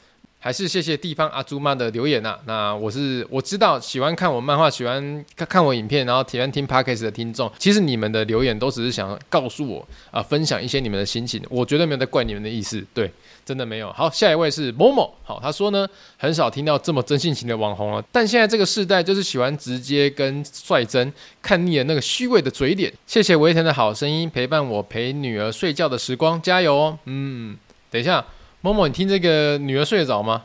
[0.43, 2.39] 还是谢谢地方阿朱妈的留言呐、啊。
[2.45, 11.39] 那我是我知道喜欢看我漫画、喜欢看看我影片，然后喜欢听 Podcast 的听众，其实你们的留言都只是想告诉我啊、分享一些你们的心情。
[11.47, 13.11] 我绝对没有在怪你们的意思，对，
[13.45, 13.93] 真的没有。
[13.93, 15.87] 好，下一位是某某，好，他说呢，
[16.17, 21.13] 很少听到这么真性情的网红了，但现在这个世代就是喜欢直接跟率真，
[21.43, 22.91] 看腻了那个虚伪的嘴脸。
[23.05, 26.97] 谢谢维腾的好声音，陪伴我陪女儿睡觉的时光，加油哦。
[27.05, 27.55] 嗯，
[27.91, 28.25] 等一下。
[28.61, 30.43] 某某，你听这个女儿睡得着吗？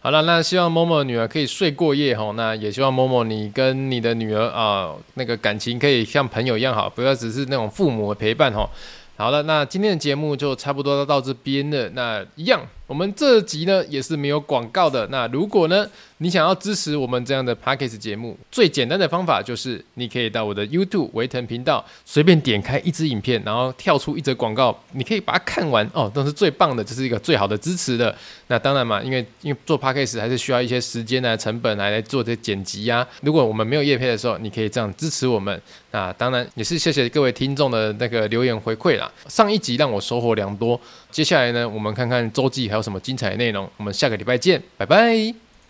[0.00, 2.32] 好了，那希望某某的女儿可以睡过夜哈。
[2.36, 8.68] 那也希望某某你跟你的女儿啊，那个感情可以像朋友一样好，不要只是那种父母的陪伴哈。
[9.16, 11.88] 好了，那今天的节目就差不多到这边了。
[11.90, 12.60] 那一样，
[12.92, 15.06] 我们这集呢也是没有广告的。
[15.06, 15.88] 那如果呢，
[16.18, 28.14] 你想要支持我们这样的 Podcast 节目，最简单的方法就是，你可以到我的 YouTube 维腾频道，随便点开一支影片，然后跳出一则广告，你可以把它看完哦，都是最棒的，这是一个最好的支持的。
[28.48, 35.58] 那当然嘛，因为因为做 Podcast 还是需要一些时间啊、成本来来做这剪辑呀、如果我们没有业配的时候，你可以这样支持我们。
[35.92, 39.10] 那当然也是谢谢各位听众的那个留言回馈啦。
[39.28, 40.78] 上一集让我收获良多，
[41.12, 43.68] 接下来呢，我们看看周记还有什么精彩的内容。
[43.76, 45.51] 我们下个礼拜见，拜拜。